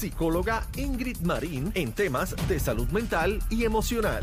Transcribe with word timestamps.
Psicóloga 0.00 0.64
Ingrid 0.76 1.16
Marín 1.22 1.72
en 1.74 1.90
temas 1.90 2.36
de 2.48 2.60
salud 2.60 2.86
mental 2.90 3.42
y 3.50 3.64
emocional. 3.64 4.22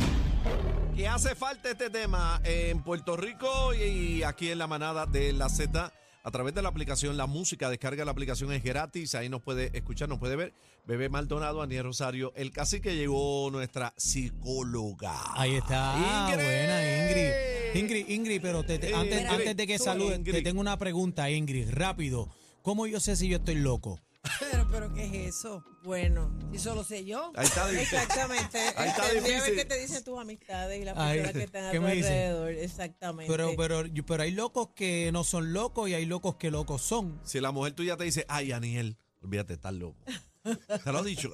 Que 0.95 1.05
hace 1.05 1.35
falta 1.35 1.69
este 1.69 1.89
tema 1.89 2.39
en 2.45 2.81
Puerto 2.81 3.17
Rico 3.17 3.73
y 3.73 4.23
aquí 4.23 4.51
en 4.51 4.57
la 4.59 4.67
manada 4.67 5.05
de 5.05 5.33
la 5.33 5.49
Z 5.49 5.91
a 6.23 6.31
través 6.31 6.53
de 6.55 6.61
la 6.61 6.69
aplicación 6.69 7.17
La 7.17 7.25
Música. 7.27 7.69
Descarga 7.69 8.05
la 8.05 8.11
aplicación, 8.11 8.53
es 8.53 8.63
gratis. 8.63 9.15
Ahí 9.15 9.27
nos 9.27 9.41
puede 9.41 9.69
escuchar, 9.77 10.07
nos 10.07 10.17
puede 10.17 10.37
ver. 10.37 10.53
Bebé 10.85 11.09
Maldonado, 11.09 11.61
Aniel 11.61 11.83
Rosario. 11.83 12.31
El 12.37 12.51
cacique 12.51 12.95
llegó 12.95 13.49
nuestra 13.51 13.93
psicóloga. 13.97 15.33
Ahí 15.35 15.55
está. 15.55 16.29
Ingrid. 16.31 16.45
Buena, 16.45 17.03
Ingrid. 17.03 17.81
Ingrid, 17.81 18.09
Ingrid, 18.15 18.41
pero 18.41 18.63
te- 18.63 18.79
te- 18.79 18.95
antes, 18.95 19.19
Ingrid, 19.23 19.29
antes 19.39 19.57
de 19.57 19.67
que 19.67 19.77
saluden, 19.77 20.23
te 20.23 20.41
tengo 20.41 20.61
una 20.61 20.77
pregunta, 20.79 21.29
Ingrid, 21.29 21.69
rápido. 21.71 22.29
¿Cómo 22.61 22.87
yo 22.87 23.01
sé 23.01 23.17
si 23.17 23.27
yo 23.27 23.35
estoy 23.39 23.55
loco? 23.55 23.99
Pero, 24.39 24.67
pero, 24.71 24.93
¿qué 24.93 25.05
es 25.27 25.35
eso? 25.35 25.63
Bueno, 25.83 26.31
si 26.51 26.59
solo 26.59 26.83
sé 26.83 27.05
yo. 27.05 27.31
Ahí 27.35 27.45
está 27.45 27.67
difícil. 27.67 27.97
Exactamente. 27.99 28.57
Ahí 28.75 28.89
está 28.89 29.01
mira 29.03 29.09
a 29.09 29.13
ver 29.13 29.23
difícil. 29.23 29.55
qué 29.55 29.65
te 29.65 29.79
dicen 29.79 30.03
tus 30.03 30.19
amistades 30.19 30.81
y 30.81 30.85
las 30.85 30.97
Ay, 30.97 31.17
personas 31.19 31.33
que 31.37 31.43
están 31.43 31.65
a 31.65 31.71
¿qué 31.71 31.77
tu 31.77 31.83
me 31.83 31.95
dicen? 31.95 32.11
alrededor. 32.13 32.49
Exactamente. 32.51 33.31
Pero, 33.31 33.53
pero, 33.55 33.83
pero 34.07 34.23
hay 34.23 34.31
locos 34.31 34.69
que 34.75 35.11
no 35.11 35.23
son 35.23 35.53
locos 35.53 35.89
y 35.89 35.93
hay 35.93 36.05
locos 36.05 36.35
que 36.35 36.51
locos 36.51 36.81
son. 36.81 37.19
Si 37.23 37.39
la 37.39 37.51
mujer 37.51 37.73
tuya 37.73 37.97
te 37.97 38.03
dice, 38.05 38.25
ay, 38.27 38.51
Aniel, 38.51 38.97
olvídate, 39.21 39.53
estás 39.53 39.73
loco. 39.73 39.97
Te 40.83 40.91
lo 40.91 41.01
he 41.05 41.09
dicho. 41.09 41.29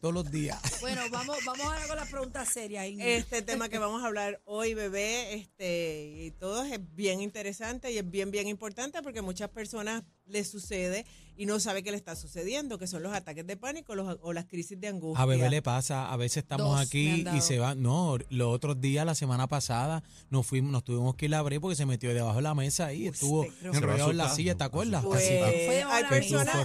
Todos 0.00 0.14
los 0.14 0.30
días. 0.30 0.58
Bueno, 0.80 1.02
vamos, 1.10 1.36
vamos 1.44 1.64
ahora 1.66 1.86
con 1.86 1.96
las 1.96 2.08
preguntas 2.08 2.48
serias, 2.52 2.86
Ingrid. 2.86 3.06
Este 3.06 3.42
tema 3.42 3.68
que 3.68 3.78
vamos 3.78 4.02
a 4.02 4.06
hablar 4.06 4.40
hoy, 4.44 4.74
bebé, 4.74 5.34
este, 5.34 6.24
y 6.26 6.30
todo 6.32 6.64
es 6.64 6.78
bien 6.94 7.20
interesante 7.20 7.90
y 7.92 7.98
es 7.98 8.10
bien, 8.10 8.30
bien 8.30 8.48
importante 8.48 9.02
porque 9.02 9.20
a 9.20 9.22
muchas 9.22 9.48
personas 9.50 10.02
les 10.26 10.48
sucede 10.50 11.06
y 11.36 11.46
no 11.46 11.60
sabe 11.60 11.82
qué 11.84 11.90
le 11.90 11.98
está 11.98 12.16
sucediendo, 12.16 12.78
que 12.78 12.86
son 12.86 13.02
los 13.02 13.12
ataques 13.12 13.46
de 13.46 13.56
pánico 13.56 13.94
los- 13.94 14.18
o 14.22 14.32
las 14.32 14.46
crisis 14.46 14.80
de 14.80 14.88
angustia. 14.88 15.22
A 15.22 15.26
bebé 15.26 15.50
le 15.50 15.60
pasa, 15.62 16.10
a 16.10 16.16
veces 16.16 16.38
estamos 16.38 16.66
Dos 16.70 16.80
aquí 16.80 17.24
y 17.36 17.40
se 17.42 17.58
va. 17.58 17.74
No, 17.74 18.16
los 18.30 18.48
otros 18.54 18.80
días, 18.80 19.04
la 19.06 19.14
semana 19.14 19.46
pasada, 19.46 20.02
nos 20.30 20.46
fuimos, 20.46 20.72
nos 20.72 20.82
tuvimos 20.82 21.14
que 21.14 21.26
ir 21.26 21.34
a 21.34 21.38
abrir 21.40 21.60
porque 21.60 21.76
se 21.76 21.84
metió 21.86 22.12
debajo 22.12 22.36
de 22.36 22.42
la 22.42 22.54
mesa 22.54 22.92
y 22.92 23.06
estuvo 23.06 23.44
enrollado 23.62 24.10
en 24.10 24.16
la 24.16 24.34
silla, 24.34 24.56
¿te 24.56 24.64
acuerdas? 24.64 25.04
Pues, 25.04 25.22
Así. 25.42 25.66
Fue 25.66 25.82
hay 25.84 26.04
personas-. 26.04 26.56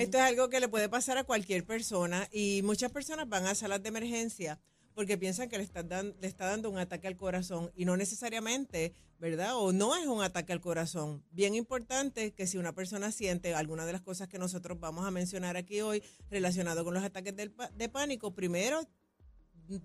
Esto 0.00 0.16
es 0.18 0.22
algo 0.24 0.48
que 0.48 0.58
le 0.60 0.68
puede 0.68 0.88
pasar 0.88 1.18
a 1.18 1.24
cualquier 1.24 1.64
persona 1.64 2.26
y 2.32 2.62
muchas 2.62 2.90
personas 2.90 3.28
van 3.28 3.46
a 3.46 3.54
salas 3.54 3.82
de 3.82 3.90
emergencia 3.90 4.58
porque 4.94 5.18
piensan 5.18 5.48
que 5.48 5.58
le 5.58 5.64
está, 5.64 5.82
le 5.82 6.32
dando 6.38 6.70
un 6.70 6.78
ataque 6.78 7.06
al 7.06 7.16
corazón 7.16 7.70
y 7.74 7.84
no 7.84 7.96
necesariamente, 7.96 8.94
¿verdad? 9.18 9.56
O 9.56 9.72
no 9.72 9.96
es 9.96 10.06
un 10.06 10.22
ataque 10.22 10.52
al 10.52 10.60
corazón. 10.60 11.24
Bien 11.30 11.54
importante 11.54 12.32
que 12.32 12.46
si 12.46 12.58
una 12.58 12.74
persona 12.74 13.12
siente 13.12 13.54
alguna 13.54 13.86
de 13.86 13.92
las 13.92 14.02
cosas 14.02 14.28
que 14.28 14.38
nosotros 14.38 14.80
vamos 14.80 15.06
a 15.06 15.10
mencionar 15.10 15.56
aquí 15.56 15.80
hoy 15.80 16.02
relacionado 16.30 16.84
con 16.84 16.94
los 16.94 17.04
ataques 17.04 17.34
del 17.36 17.54
de 17.74 17.88
pánico, 17.88 18.34
primero 18.34 18.86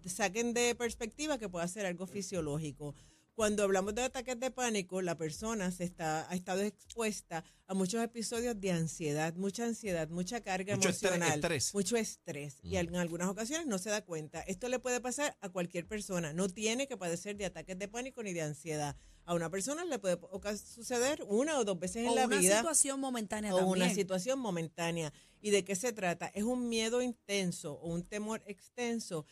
saquen 0.06 0.54
de 0.54 0.76
perspectiva 0.76 1.38
que 1.38 1.50
puede 1.50 1.68
ser 1.68 1.86
algo 1.86 2.08
fisiológico. 2.08 2.96
Cuando 3.38 3.62
hablamos 3.62 3.94
de 3.94 4.02
ataques 4.02 4.40
de 4.40 4.50
pánico, 4.50 5.00
la 5.04 5.16
persona 5.16 5.70
se 5.70 5.84
está, 5.84 6.28
ha 6.28 6.34
estado 6.34 6.64
expuesta 6.64 7.44
a 7.68 7.76
muchos 7.76 8.04
episodios 8.04 8.60
de 8.60 8.72
ansiedad, 8.72 9.36
mucha 9.36 9.64
ansiedad, 9.64 10.10
mucha 10.10 10.42
carga 10.42 10.76
Mucho 10.76 10.90
emocional, 10.90 11.36
estrés. 11.36 11.72
Mm. 11.72 11.78
mucho 11.78 11.98
estrés. 11.98 12.58
Y 12.64 12.78
en 12.78 12.96
algunas 12.96 13.28
ocasiones 13.28 13.68
no 13.68 13.78
se 13.78 13.92
da 13.92 14.04
cuenta. 14.04 14.42
Esto 14.42 14.70
le 14.70 14.80
puede 14.80 15.02
pasar 15.02 15.38
a 15.40 15.50
cualquier 15.50 15.86
persona. 15.86 16.34
No 16.34 16.50
tiene 16.50 16.88
que 16.88 16.98
padecer 16.98 17.38
de 17.38 17.46
ataques 17.46 17.78
de 17.78 17.88
pánico 17.88 18.24
ni 18.24 18.34
de 18.34 18.42
ansiedad. 18.42 18.96
A 19.26 19.36
una 19.36 19.52
persona 19.52 19.86
le 19.86 20.00
puede 20.00 20.18
suceder 20.58 21.24
una 21.28 21.60
o 21.60 21.64
dos 21.64 21.78
veces 21.78 22.06
en 22.06 22.10
o 22.10 22.16
la 22.16 22.26
una 22.26 22.40
vida 22.40 22.58
situación 22.58 23.00
momentánea 23.00 23.54
o 23.54 23.60
también. 23.60 23.84
una 23.84 23.94
situación 23.94 24.40
momentánea. 24.40 25.14
¿Y 25.42 25.52
de 25.52 25.64
qué 25.64 25.76
se 25.76 25.94
trata? 25.94 26.26
Es 26.34 26.42
un 26.44 26.70
miedo 26.70 27.04
intenso 27.04 27.74
o 27.74 27.90
un 27.90 28.02
temor 28.02 28.42
extenso. 28.48 29.28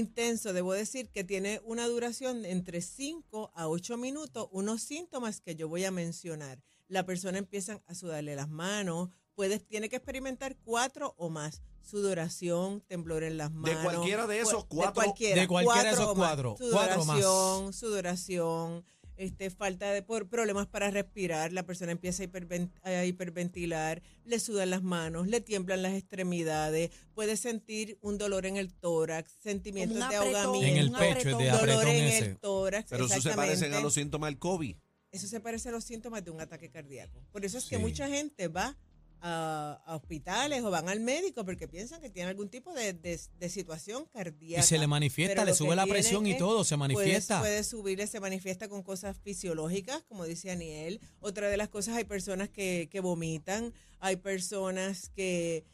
Intenso, 0.00 0.52
debo 0.52 0.74
decir 0.74 1.08
que 1.08 1.24
tiene 1.24 1.62
una 1.64 1.86
duración 1.86 2.42
de 2.42 2.50
entre 2.50 2.82
5 2.82 3.50
a 3.54 3.66
8 3.66 3.96
minutos, 3.96 4.46
unos 4.52 4.82
síntomas 4.82 5.40
que 5.40 5.56
yo 5.56 5.68
voy 5.70 5.86
a 5.86 5.90
mencionar. 5.90 6.60
La 6.86 7.06
persona 7.06 7.38
empieza 7.38 7.80
a 7.86 7.94
sudarle 7.94 8.36
las 8.36 8.50
manos, 8.50 9.08
puede, 9.34 9.58
tiene 9.58 9.88
que 9.88 9.96
experimentar 9.96 10.54
cuatro 10.64 11.14
o 11.16 11.30
más. 11.30 11.62
Sudoración, 11.80 12.82
temblor 12.82 13.22
en 13.22 13.38
las 13.38 13.50
manos. 13.50 13.82
cualquiera 13.84 14.26
de 14.26 14.40
esos 14.40 14.66
cuatro- 14.66 15.00
De 15.00 15.06
cualquiera, 15.06 15.40
De 15.40 15.48
cualquiera 15.48 15.82
de 15.84 15.90
esos 15.94 16.14
cuatro, 16.14 16.56
cuatro 16.58 17.04
más. 17.06 17.18
Sudoración, 17.22 17.72
sudoración, 17.72 18.84
este, 19.16 19.50
falta 19.50 19.90
de 19.92 20.02
por 20.02 20.28
problemas 20.28 20.66
para 20.66 20.90
respirar, 20.90 21.52
la 21.52 21.64
persona 21.64 21.92
empieza 21.92 22.22
a, 22.22 22.26
hiperven- 22.26 22.70
a 22.82 23.04
hiperventilar, 23.04 24.02
le 24.24 24.38
sudan 24.40 24.70
las 24.70 24.82
manos, 24.82 25.26
le 25.26 25.40
tiemblan 25.40 25.82
las 25.82 25.94
extremidades, 25.94 26.90
puede 27.14 27.36
sentir 27.36 27.98
un 28.02 28.18
dolor 28.18 28.46
en 28.46 28.56
el 28.56 28.72
tórax, 28.74 29.32
sentimientos 29.42 29.96
de 29.98 30.04
apretón, 30.16 30.34
ahogamiento, 30.36 30.66
En 30.66 30.76
el 30.78 30.88
un 30.90 30.96
pecho, 30.98 31.28
de 31.38 31.50
dolor 31.50 31.54
apretón 31.70 31.88
en 31.88 32.04
ese. 32.04 32.24
el 32.26 32.38
tórax, 32.38 32.90
Pero 32.90 33.06
eso 33.06 33.20
se 33.20 33.30
parecen 33.34 33.72
a 33.74 33.80
los 33.80 33.94
síntomas 33.94 34.28
del 34.28 34.38
COVID. 34.38 34.76
Eso 35.12 35.26
se 35.28 35.40
parece 35.40 35.68
a 35.70 35.72
los 35.72 35.84
síntomas 35.84 36.24
de 36.24 36.30
un 36.30 36.40
ataque 36.40 36.68
cardíaco. 36.70 37.22
Por 37.32 37.44
eso 37.44 37.56
es 37.58 37.64
que 37.66 37.78
mucha 37.78 38.08
gente 38.08 38.48
va 38.48 38.76
a, 39.20 39.80
a 39.86 39.96
hospitales 39.96 40.62
o 40.62 40.70
van 40.70 40.88
al 40.88 41.00
médico 41.00 41.44
porque 41.44 41.66
piensan 41.68 42.00
que 42.00 42.10
tienen 42.10 42.30
algún 42.30 42.48
tipo 42.48 42.72
de, 42.74 42.92
de- 42.92 43.20
de 43.38 43.48
situación 43.48 44.06
cardíaca. 44.12 44.62
Y 44.62 44.66
se 44.66 44.78
le 44.78 44.86
manifiesta, 44.86 45.44
le 45.44 45.54
sube 45.54 45.74
la 45.76 45.86
presión 45.86 46.26
y 46.26 46.36
todo, 46.38 46.64
se 46.64 46.76
manifiesta. 46.76 47.38
Puede, 47.40 47.50
puede 47.52 47.64
subirle, 47.64 48.06
se 48.06 48.20
manifiesta 48.20 48.68
con 48.68 48.82
cosas 48.82 49.16
fisiológicas, 49.22 50.02
como 50.08 50.24
dice 50.24 50.50
Aniel. 50.50 51.00
Otra 51.20 51.48
de 51.48 51.56
las 51.56 51.68
cosas, 51.68 51.96
hay 51.96 52.04
personas 52.04 52.48
que, 52.48 52.88
que 52.90 53.00
vomitan, 53.00 53.72
hay 54.00 54.16
personas 54.16 55.10
que 55.16 55.64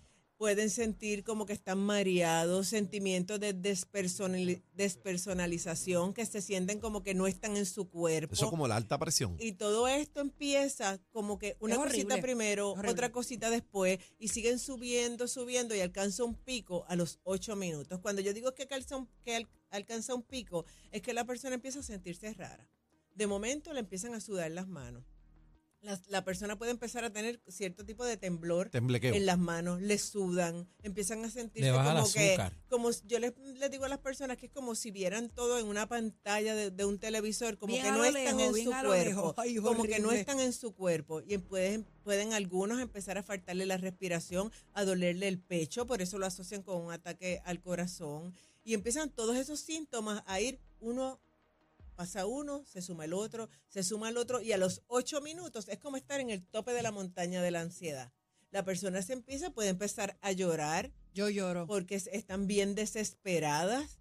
pueden 0.42 0.70
sentir 0.70 1.22
como 1.22 1.47
que 1.47 1.53
están 1.53 1.78
mareados, 1.78 2.66
sentimientos 2.66 3.38
de 3.38 3.54
despersonali- 3.54 4.60
despersonalización, 4.75 6.12
que 6.12 6.26
se 6.26 6.42
sienten 6.42 6.80
como 6.80 7.04
que 7.04 7.14
no 7.14 7.28
están 7.28 7.56
en 7.56 7.64
su 7.64 7.88
cuerpo. 7.88 8.34
Eso 8.34 8.50
como 8.50 8.66
la 8.66 8.75
alta 8.75 8.98
presión. 8.98 9.36
Y 9.38 9.52
todo 9.52 9.86
esto 9.86 10.20
empieza 10.20 10.98
como 11.12 11.38
que 11.38 11.56
una 11.60 11.76
cosita 11.76 12.20
primero, 12.20 12.72
horrible. 12.72 12.91
otra 12.91 13.12
cosita 13.12 13.50
después, 13.50 14.00
y 14.19 14.28
siguen 14.28 14.58
subiendo, 14.58 15.28
subiendo, 15.28 15.76
y 15.76 15.81
alcanza 15.81 16.25
un 16.25 16.34
pico 16.34 16.84
a 16.88 16.97
los 16.97 17.20
ocho 17.22 17.54
minutos. 17.54 18.00
Cuando 18.00 18.20
yo 18.20 18.32
digo 18.32 18.52
que, 18.52 18.62
alcanza 18.64 18.97
un, 18.97 19.08
que 19.25 19.36
al- 19.36 19.48
alcanza 19.70 20.12
un 20.12 20.25
pico, 20.25 20.64
es 20.91 21.02
que 21.02 21.12
la 21.12 21.25
persona 21.25 21.54
empieza 21.54 21.78
a 21.78 21.82
sentirse 21.84 22.32
rara. 22.34 22.69
De 23.14 23.28
momento 23.28 23.72
le 23.72 23.78
empiezan 23.78 24.12
a 24.14 24.20
sudar 24.20 24.50
las 24.50 24.66
manos. 24.66 25.04
La, 25.82 26.00
la 26.06 26.25
persona 26.25 26.56
puede 26.56 26.70
empezar 26.70 27.04
a 27.04 27.10
tener 27.10 27.41
cierto 27.48 27.84
tipo 27.84 28.04
de 28.04 28.16
temblor 28.16 28.70
Temblequeo. 28.70 29.15
en 29.15 29.26
las 29.26 29.38
manos, 29.38 29.81
le 29.81 29.98
sudan, 29.98 30.69
empiezan 30.82 31.25
a 31.25 31.31
sentirse 31.31 31.72
como 31.72 32.12
que, 32.12 32.38
como 32.69 32.91
yo 33.04 33.19
les, 33.19 33.37
les 33.56 33.70
digo 33.70 33.84
a 33.84 33.88
las 33.88 33.98
personas 33.98 34.37
que 34.37 34.47
es 34.47 34.53
como 34.53 34.76
si 34.76 34.93
vieran 34.93 35.28
todo 35.28 35.59
en 35.59 35.66
una 35.66 35.88
pantalla 35.88 36.54
de, 36.54 36.70
de 36.70 36.84
un 36.84 37.00
televisor, 37.00 37.59
como 37.59 37.72
Bien 37.72 37.84
que 37.84 37.91
no 37.91 38.04
están 38.04 38.37
lejos, 38.37 38.59
en 38.59 38.65
su 38.65 38.70
cuerpo. 38.70 39.34
Ay, 39.37 39.56
como 39.56 39.82
que 39.82 39.98
no 39.98 40.12
están 40.12 40.38
en 40.38 40.53
su 40.53 40.72
cuerpo 40.72 41.20
y 41.26 41.38
pueden, 41.38 41.84
pueden 42.04 42.32
algunos 42.32 42.81
empezar 42.81 43.19
a 43.19 43.25
faltarle 43.25 43.66
la 43.66 43.76
respiración, 43.76 44.53
a 44.75 44.84
dolerle 44.84 45.26
el 45.26 45.41
pecho, 45.41 45.87
por 45.87 46.00
eso 46.00 46.16
lo 46.16 46.26
asocian 46.26 46.62
con 46.62 46.81
un 46.81 46.93
ataque 46.93 47.43
al 47.44 47.60
corazón 47.60 48.32
y 48.64 48.75
empiezan 48.75 49.10
todos 49.10 49.37
esos 49.37 49.60
síntomas 49.60 50.22
a 50.26 50.41
ir 50.41 50.60
uno 50.81 51.20
pasa 52.02 52.26
uno, 52.26 52.64
se 52.66 52.82
suma 52.82 53.04
el 53.04 53.12
otro, 53.12 53.48
se 53.68 53.84
suma 53.84 54.08
el 54.08 54.16
otro 54.16 54.40
y 54.42 54.50
a 54.50 54.56
los 54.58 54.82
ocho 54.88 55.20
minutos 55.20 55.68
es 55.68 55.78
como 55.78 55.96
estar 55.96 56.18
en 56.18 56.30
el 56.30 56.44
tope 56.44 56.72
de 56.72 56.82
la 56.82 56.90
montaña 56.90 57.40
de 57.42 57.52
la 57.52 57.60
ansiedad. 57.60 58.10
La 58.50 58.64
persona 58.64 59.00
se 59.02 59.12
empieza, 59.12 59.50
puede 59.50 59.68
empezar 59.68 60.18
a 60.20 60.32
llorar 60.32 60.90
Yo 61.14 61.28
lloro. 61.30 61.64
porque 61.68 61.94
es- 61.94 62.08
están 62.08 62.48
bien 62.48 62.74
desesperadas 62.74 64.00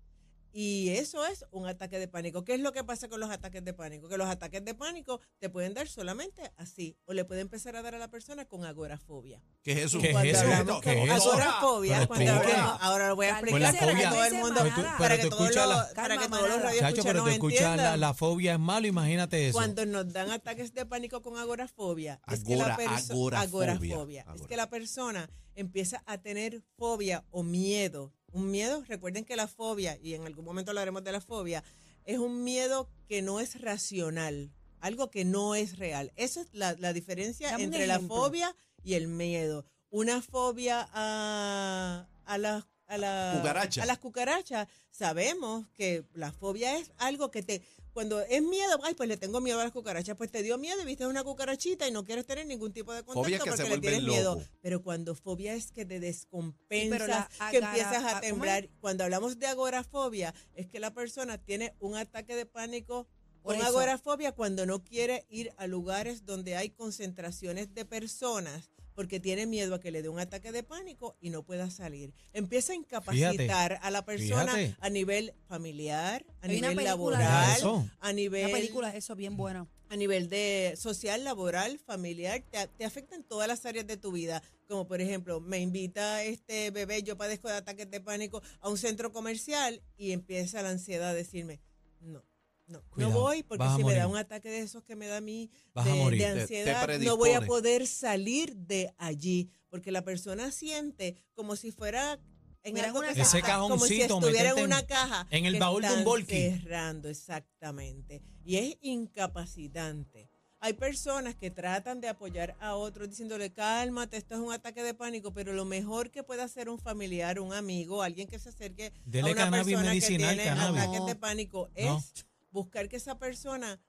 y 0.53 0.89
eso 0.89 1.25
es 1.25 1.45
un 1.51 1.67
ataque 1.67 1.97
de 1.99 2.07
pánico. 2.07 2.43
¿Qué 2.43 2.53
es 2.55 2.59
lo 2.59 2.71
que 2.73 2.83
pasa 2.83 3.07
con 3.07 3.19
los 3.19 3.29
ataques 3.29 3.63
de 3.63 3.73
pánico? 3.73 4.09
Que 4.09 4.17
los 4.17 4.27
ataques 4.27 4.63
de 4.65 4.73
pánico 4.75 5.19
te 5.39 5.49
pueden 5.49 5.73
dar 5.73 5.87
solamente 5.87 6.51
así 6.57 6.97
o 7.05 7.13
le 7.13 7.25
puede 7.25 7.41
empezar 7.41 7.75
a 7.75 7.81
dar 7.81 7.95
a 7.95 7.99
la 7.99 8.09
persona 8.09 8.45
con 8.45 8.65
agorafobia. 8.65 9.41
¿Qué 9.63 9.71
es 9.73 9.77
eso? 9.85 9.99
¿Qué 9.99 10.11
es 10.11 10.17
eso? 10.41 10.81
¿Qué 10.81 11.03
es 11.03 11.11
eso? 11.11 11.31
agorafobia, 11.31 12.07
cuando 12.07 12.31
hablamos- 12.33 12.77
ahora 12.81 13.07
lo 13.09 13.15
voy 13.15 13.25
a 13.27 13.39
explicar 13.39 13.77
para 13.79 13.95
que 13.95 14.03
todo 14.07 14.25
el 14.25 14.33
mundo, 14.33 14.61
para 14.97 15.17
que 15.17 15.29
todos 15.29 15.55
los, 15.55 15.85
para 15.95 16.17
que 16.17 16.27
todos 16.27 16.49
los 16.49 16.61
radioescuchas 16.61 17.05
pero 17.05 17.23
te 17.23 17.31
escuchas, 17.31 17.99
la, 17.99 18.13
fobia 18.13 18.53
es 18.53 18.59
malo, 18.59 18.87
imagínate 18.87 19.47
eso. 19.47 19.57
Cuando 19.57 19.85
nos 19.85 20.11
dan 20.11 20.31
ataques 20.31 20.73
de 20.73 20.85
pánico 20.85 21.21
con 21.21 21.37
agorafobia, 21.37 22.19
es 22.31 22.43
que 22.43 22.55
la 22.55 22.65
Agora- 22.65 22.77
perso- 22.77 23.13
agorafobia. 23.13 23.71
agorafobia, 23.73 24.25
es 24.35 24.41
que 24.47 24.57
la 24.57 24.69
persona 24.69 25.29
empieza 25.55 26.01
a 26.05 26.17
tener 26.17 26.61
fobia 26.77 27.23
o 27.29 27.43
miedo. 27.43 28.13
Un 28.33 28.49
miedo, 28.51 28.83
recuerden 28.87 29.25
que 29.25 29.35
la 29.35 29.47
fobia, 29.47 29.97
y 30.01 30.13
en 30.13 30.25
algún 30.25 30.45
momento 30.45 30.71
hablaremos 30.71 31.03
de 31.03 31.11
la 31.11 31.21
fobia, 31.21 31.63
es 32.05 32.17
un 32.17 32.43
miedo 32.43 32.89
que 33.07 33.21
no 33.21 33.39
es 33.39 33.59
racional, 33.61 34.51
algo 34.79 35.09
que 35.11 35.25
no 35.25 35.53
es 35.55 35.77
real. 35.77 36.11
Esa 36.15 36.41
es 36.41 36.47
la, 36.53 36.73
la 36.79 36.93
diferencia 36.93 37.51
Dame 37.51 37.63
entre 37.65 37.87
la 37.87 37.99
fobia 37.99 38.55
y 38.83 38.93
el 38.95 39.07
miedo. 39.07 39.65
Una 39.89 40.21
fobia 40.21 40.87
a, 40.93 42.07
a 42.25 42.37
las 42.37 42.65
a, 42.87 42.97
la- 42.97 43.33
Cucaracha. 43.37 43.83
a 43.83 43.85
las 43.85 43.99
cucarachas, 43.99 44.67
sabemos 44.89 45.65
que 45.75 46.03
la 46.13 46.31
fobia 46.33 46.77
es 46.77 46.91
algo 46.97 47.31
que 47.31 47.41
te 47.41 47.61
cuando 47.93 48.21
es 48.21 48.41
miedo, 48.41 48.79
ay, 48.83 48.93
pues 48.95 49.09
le 49.09 49.17
tengo 49.17 49.41
miedo 49.41 49.59
a 49.59 49.63
las 49.63 49.71
cucarachas, 49.71 50.15
pues 50.17 50.31
te 50.31 50.43
dio 50.43 50.57
miedo 50.57 50.81
y 50.81 50.85
viste 50.85 51.05
una 51.07 51.23
cucarachita 51.23 51.87
y 51.87 51.91
no 51.91 52.03
quieres 52.05 52.25
tener 52.25 52.45
ningún 52.45 52.71
tipo 52.73 52.93
de 52.93 53.03
Fobia 53.03 53.39
contacto 53.39 53.43
que 53.45 53.51
se 53.51 53.63
porque 53.63 53.75
le 53.75 53.81
tienes 53.81 54.03
miedo. 54.03 54.41
Pero 54.61 54.81
cuando 54.81 55.15
fobia 55.15 55.53
es 55.55 55.71
que 55.71 55.85
te 55.85 55.99
descompensas, 55.99 57.27
que 57.51 57.57
empiezas 57.57 58.03
a- 58.03 58.09
a 58.09 58.11
¿cómo 58.11 58.21
temblar. 58.21 58.69
Cuando 58.79 59.03
hablamos 59.03 59.39
de 59.39 59.47
agorafobia, 59.47 60.33
es 60.55 60.67
que 60.67 60.79
la 60.79 60.93
persona 60.93 61.37
tiene 61.37 61.73
un 61.79 61.95
ataque 61.95 62.35
de 62.35 62.45
pánico 62.45 63.07
Por 63.43 63.53
con 63.53 63.55
eso. 63.57 63.65
agorafobia 63.67 64.31
cuando 64.33 64.65
no 64.65 64.83
quiere 64.83 65.25
ir 65.29 65.51
a 65.57 65.67
lugares 65.67 66.25
donde 66.25 66.55
hay 66.55 66.69
concentraciones 66.69 67.73
de 67.73 67.85
personas 67.85 68.69
porque 68.95 69.19
tiene 69.19 69.45
miedo 69.45 69.75
a 69.75 69.79
que 69.79 69.91
le 69.91 70.01
dé 70.01 70.09
un 70.09 70.19
ataque 70.19 70.51
de 70.51 70.63
pánico 70.63 71.15
y 71.21 71.29
no 71.29 71.43
pueda 71.43 71.69
salir. 71.69 72.13
Empieza 72.33 72.73
a 72.73 72.75
incapacitar 72.75 73.79
a 73.81 73.91
la 73.91 74.03
persona 74.05 74.53
fíjate. 74.53 74.75
a 74.79 74.89
nivel 74.89 75.33
familiar, 75.47 76.25
a 76.41 76.47
Hay 76.47 76.61
nivel 76.61 76.83
laboral, 76.83 77.55
eso. 77.57 77.89
a 77.99 78.07
La 78.07 78.13
nivel 78.13 78.51
película 78.51 78.89
es 78.89 78.95
eso, 78.95 79.15
bien 79.15 79.37
buena. 79.37 79.67
a 79.89 79.95
nivel 79.95 80.29
de 80.29 80.73
social, 80.77 81.23
laboral, 81.23 81.79
familiar, 81.79 82.43
te, 82.49 82.67
te 82.67 82.85
afecta 82.85 83.15
en 83.15 83.23
todas 83.23 83.47
las 83.47 83.65
áreas 83.65 83.85
de 83.87 83.97
tu 83.97 84.11
vida. 84.11 84.41
Como 84.67 84.87
por 84.87 85.01
ejemplo, 85.01 85.41
me 85.41 85.59
invita 85.59 86.23
este 86.23 86.71
bebé, 86.71 87.03
yo 87.03 87.17
padezco 87.17 87.49
de 87.49 87.55
ataques 87.55 87.89
de 87.91 87.99
pánico, 87.99 88.41
a 88.61 88.69
un 88.69 88.77
centro 88.77 89.11
comercial 89.11 89.81
y 89.97 90.11
empieza 90.13 90.61
la 90.61 90.69
ansiedad 90.69 91.09
a 91.09 91.13
decirme, 91.13 91.59
no. 91.99 92.23
No, 92.71 92.81
Cuidado, 92.89 93.13
no 93.13 93.19
voy 93.19 93.43
porque 93.43 93.65
si 93.75 93.83
me 93.83 93.95
da 93.95 94.07
un 94.07 94.17
ataque 94.17 94.49
de 94.49 94.61
esos 94.61 94.83
que 94.83 94.95
me 94.95 95.07
da 95.07 95.17
a 95.17 95.21
mí 95.21 95.49
Vas 95.73 95.85
a 95.87 95.89
de, 95.91 95.95
morir. 95.99 96.19
de 96.21 96.25
Te- 96.27 96.33
te 96.33 96.41
ansiedad, 96.41 96.99
no 96.99 97.17
voy 97.17 97.31
a 97.31 97.41
poder 97.41 97.85
salir 97.87 98.55
de 98.55 98.93
allí 98.97 99.49
porque 99.69 99.91
la 99.91 100.03
persona 100.03 100.51
siente 100.51 101.15
como 101.33 101.55
si 101.55 101.71
fuera 101.71 102.19
en 102.63 102.73
Mira, 102.75 102.87
algo 102.87 103.01
que 103.01 103.09
Ese 103.11 103.39
está- 103.39 103.57
como 103.59 103.79
si 103.85 104.01
estuviera 104.01 104.51
en 104.51 104.63
una 104.63 104.85
caja 104.85 105.25
en 105.31 105.45
el 105.45 105.53
que 105.53 105.59
baúl 105.59 105.81
de 105.81 105.93
un 105.93 106.03
volky. 106.03 106.35
cerrando 106.59 107.09
exactamente 107.09 108.21
y 108.43 108.57
es 108.57 108.77
incapacitante 108.81 110.29
hay 110.63 110.73
personas 110.73 111.33
que 111.33 111.49
tratan 111.49 112.01
de 112.01 112.07
apoyar 112.07 112.55
a 112.59 112.75
otros 112.75 113.09
diciéndole 113.09 113.51
cálmate 113.51 114.17
esto 114.17 114.35
es 114.35 114.41
un 114.41 114.53
ataque 114.53 114.83
de 114.83 114.93
pánico 114.93 115.33
pero 115.33 115.53
lo 115.53 115.65
mejor 115.65 116.11
que 116.11 116.21
puede 116.21 116.43
hacer 116.43 116.69
un 116.69 116.77
familiar 116.77 117.39
un 117.39 117.51
amigo 117.53 118.03
alguien 118.03 118.27
que 118.27 118.37
se 118.37 118.49
acerque 118.49 118.93
Dele 119.05 119.29
a 119.29 119.33
una 119.33 119.43
cannabis 119.45 119.65
persona 119.73 119.89
medicinal, 119.89 120.29
que 120.35 120.41
tiene 120.43 120.43
cannabis. 120.57 120.81
ataques 120.83 121.05
de 121.07 121.13
No. 121.15 121.19
pánico 121.19 121.69
es. 121.73 122.13
Buscar 122.51 122.87
que 122.89 122.97
esa 122.97 123.17
persona 123.17 123.79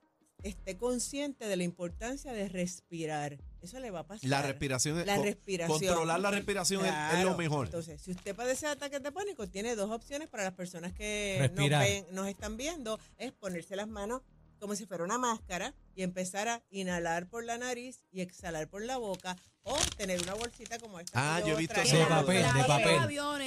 esté 0.43 0.76
consciente 0.76 1.47
de 1.47 1.56
la 1.56 1.62
importancia 1.62 2.32
de 2.32 2.49
respirar. 2.49 3.38
Eso 3.61 3.79
le 3.79 3.93
va 3.93 4.00
a 4.00 4.06
pasar. 4.06 4.29
La 4.29 4.43
respiración 4.43 4.99
es- 4.99 5.06
La 5.06 5.17
respiración. 5.23 5.79
Controlar 5.79 6.19
la 6.20 6.31
respiración 6.32 6.85
es- 6.85 7.25
lo 7.25 7.37
mejor. 7.37 7.67
Entonces, 7.67 8.00
si 8.03 8.11
usted 8.11 8.35
padece 8.35 8.67
de 8.67 8.73
ataques 8.73 9.00
de 9.03 9.12
pánico, 9.12 9.47
tiene 9.49 9.76
dos 9.76 9.91
opciones 9.93 10.29
para 10.29 10.43
las 10.43 10.55
personas 10.55 10.93
que 10.94 11.37
nos, 11.55 11.56
ven- 11.81 12.06
nos 12.11 12.26
están 12.29 12.56
viendo. 12.56 12.99
Es 13.19 13.31
ponerse 13.32 13.76
las 13.76 13.87
manos 13.87 14.23
como 14.59 14.75
si 14.75 14.85
fuera 14.87 15.05
una 15.05 15.19
máscara 15.19 15.75
y 15.94 16.03
empezar 16.03 16.49
a 16.49 16.62
inhalar 16.70 17.29
por 17.29 17.44
la 17.44 17.56
nariz 17.59 18.03
y 18.11 18.20
exhalar 18.20 18.69
por 18.69 18.82
la 18.85 18.97
boca 18.97 19.37
o 19.62 19.76
tener 19.97 20.20
una 20.23 20.35
bolsita 20.35 20.79
como 20.81 20.99
esta. 20.99 21.37
Ah, 21.37 21.41
yo 21.41 21.55
he 21.55 21.56
visto 21.56 21.75
eso. 21.81 21.97
De 21.99 22.06
papel, 22.06 22.43
de 22.43 22.64
papel. 22.67 22.99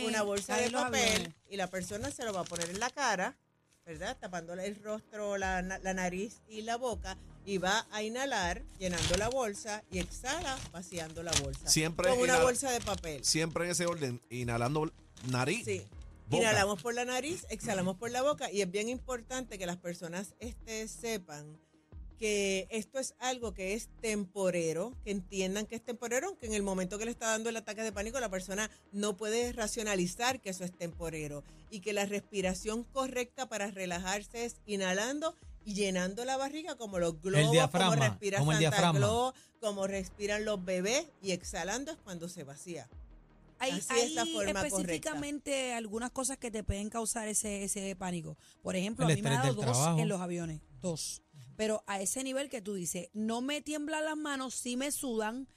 Una 0.08 0.22
bolsa 0.24 0.56
de 0.58 0.70
papel 0.72 1.34
y 1.50 1.58
la 1.58 1.68
persona 1.70 2.10
se 2.12 2.24
lo 2.24 2.32
va 2.34 2.42
a 2.42 2.44
poner 2.46 2.70
en 2.70 2.80
la 2.80 2.90
cara, 2.90 3.38
¿verdad? 3.86 4.18
Tapándole 4.20 4.66
el 4.66 4.82
rostro, 4.82 5.38
la, 5.38 5.62
la 5.62 5.94
nariz 5.94 6.42
y 6.48 6.62
la 6.62 6.78
boca 6.78 7.18
y 7.46 7.60
va 7.60 7.86
a 7.92 8.02
inhalar 8.02 8.64
llenando 8.80 9.18
la 9.18 9.30
bolsa 9.30 9.84
y 9.92 10.00
exhala 10.00 10.58
vaciando 10.72 11.22
la 11.22 11.32
bolsa. 11.44 11.68
Siempre 11.68 12.10
con 12.10 12.20
una 12.20 12.40
bolsa 12.40 12.72
de 12.72 12.82
papel. 12.82 13.24
Siempre 13.24 13.66
en 13.66 13.72
ese 13.72 13.86
orden, 13.86 14.22
inhalando 14.30 14.92
nariz. 15.30 15.64
Sí. 15.66 15.86
boca. 16.28 16.44
Inhalamos 16.44 16.82
por 16.82 16.96
la 16.96 17.06
nariz, 17.06 17.46
exhalamos 17.50 17.98
por 17.98 18.10
la 18.10 18.24
boca 18.24 18.52
y 18.52 18.62
es 18.62 18.72
bien 18.72 18.90
importante 18.90 19.60
que 19.60 19.68
las 19.68 19.78
personas 19.78 20.34
este, 20.40 20.88
sepan 20.88 21.60
que 22.18 22.68
esto 22.70 23.00
es 23.00 23.16
algo 23.20 23.54
que 23.54 23.74
es 23.74 23.90
temporero, 24.02 24.94
que 25.04 25.12
entiendan 25.12 25.66
que 25.66 25.76
es 25.76 25.84
temporero, 25.84 26.28
aunque 26.28 26.46
en 26.46 26.54
el 26.54 26.64
momento 26.64 26.98
que 26.98 27.06
le 27.06 27.12
está 27.12 27.28
dando 27.28 27.50
el 27.50 27.58
ataque 27.58 27.84
de 27.84 27.92
pánico 27.92 28.20
la 28.20 28.30
persona 28.30 28.70
no 28.92 29.18
puede 29.18 29.52
racionalizar 29.54 30.40
que 30.42 30.50
eso 30.50 30.64
es 30.64 30.72
temporero 30.72 31.44
y 31.70 31.82
que 31.82 31.94
la 31.94 32.06
respiración 32.06 32.84
correcta 32.84 33.48
para 33.48 33.72
relajarse 33.72 34.46
es 34.46 34.58
inhalando 34.66 35.36
y 35.66 35.74
llenando 35.74 36.24
la 36.26 36.38
barriga 36.38 36.76
como 36.76 37.00
los 37.00 37.22
globos, 37.22 37.52
diafragma, 37.52 37.96
como 37.96 38.04
respira 38.04 38.40
como 38.40 38.52
el 38.52 38.58
Santa 38.58 38.70
diafragma. 38.70 39.00
Claus, 39.00 39.34
como 39.60 39.88
respiran 39.88 40.46
los 40.46 40.64
bebés 40.64 41.08
y 41.22 41.32
exhalando 41.32 41.92
es 41.92 41.98
cuando 41.98 42.30
se 42.30 42.44
vacía. 42.44 42.88
Hay, 43.58 43.72
Así 43.72 43.80
es 43.80 43.90
hay 43.92 44.14
la 44.14 44.26
forma 44.26 44.68
específicamente 44.68 45.74
algunas 45.74 46.12
cosas 46.12 46.38
que 46.38 46.52
te 46.52 46.64
pueden 46.64 46.90
causar 46.90 47.28
ese, 47.28 47.64
ese 47.64 47.96
pánico. 47.96 48.38
Por 48.62 48.76
ejemplo, 48.76 49.06
El 49.06 49.14
a 49.14 49.16
mí 49.16 49.22
me 49.22 49.30
ha 49.30 49.34
dado 49.40 49.54
dos 49.54 49.66
trabajo. 49.66 50.00
en 50.00 50.10
los 50.10 50.22
aviones, 50.22 50.62
dos. 50.82 51.22
Pero 51.56 51.84
a 51.88 52.02
ese 52.02 52.24
nivel 52.24 52.50
que 52.50 52.62
tú 52.62 52.74
dices, 52.74 53.10
no 53.14 53.42
me 53.42 53.62
tiemblan 53.62 54.06
las 54.06 54.18
manos, 54.18 54.56
sí 54.56 54.78
me 54.78 54.92
sudan. 54.92 55.48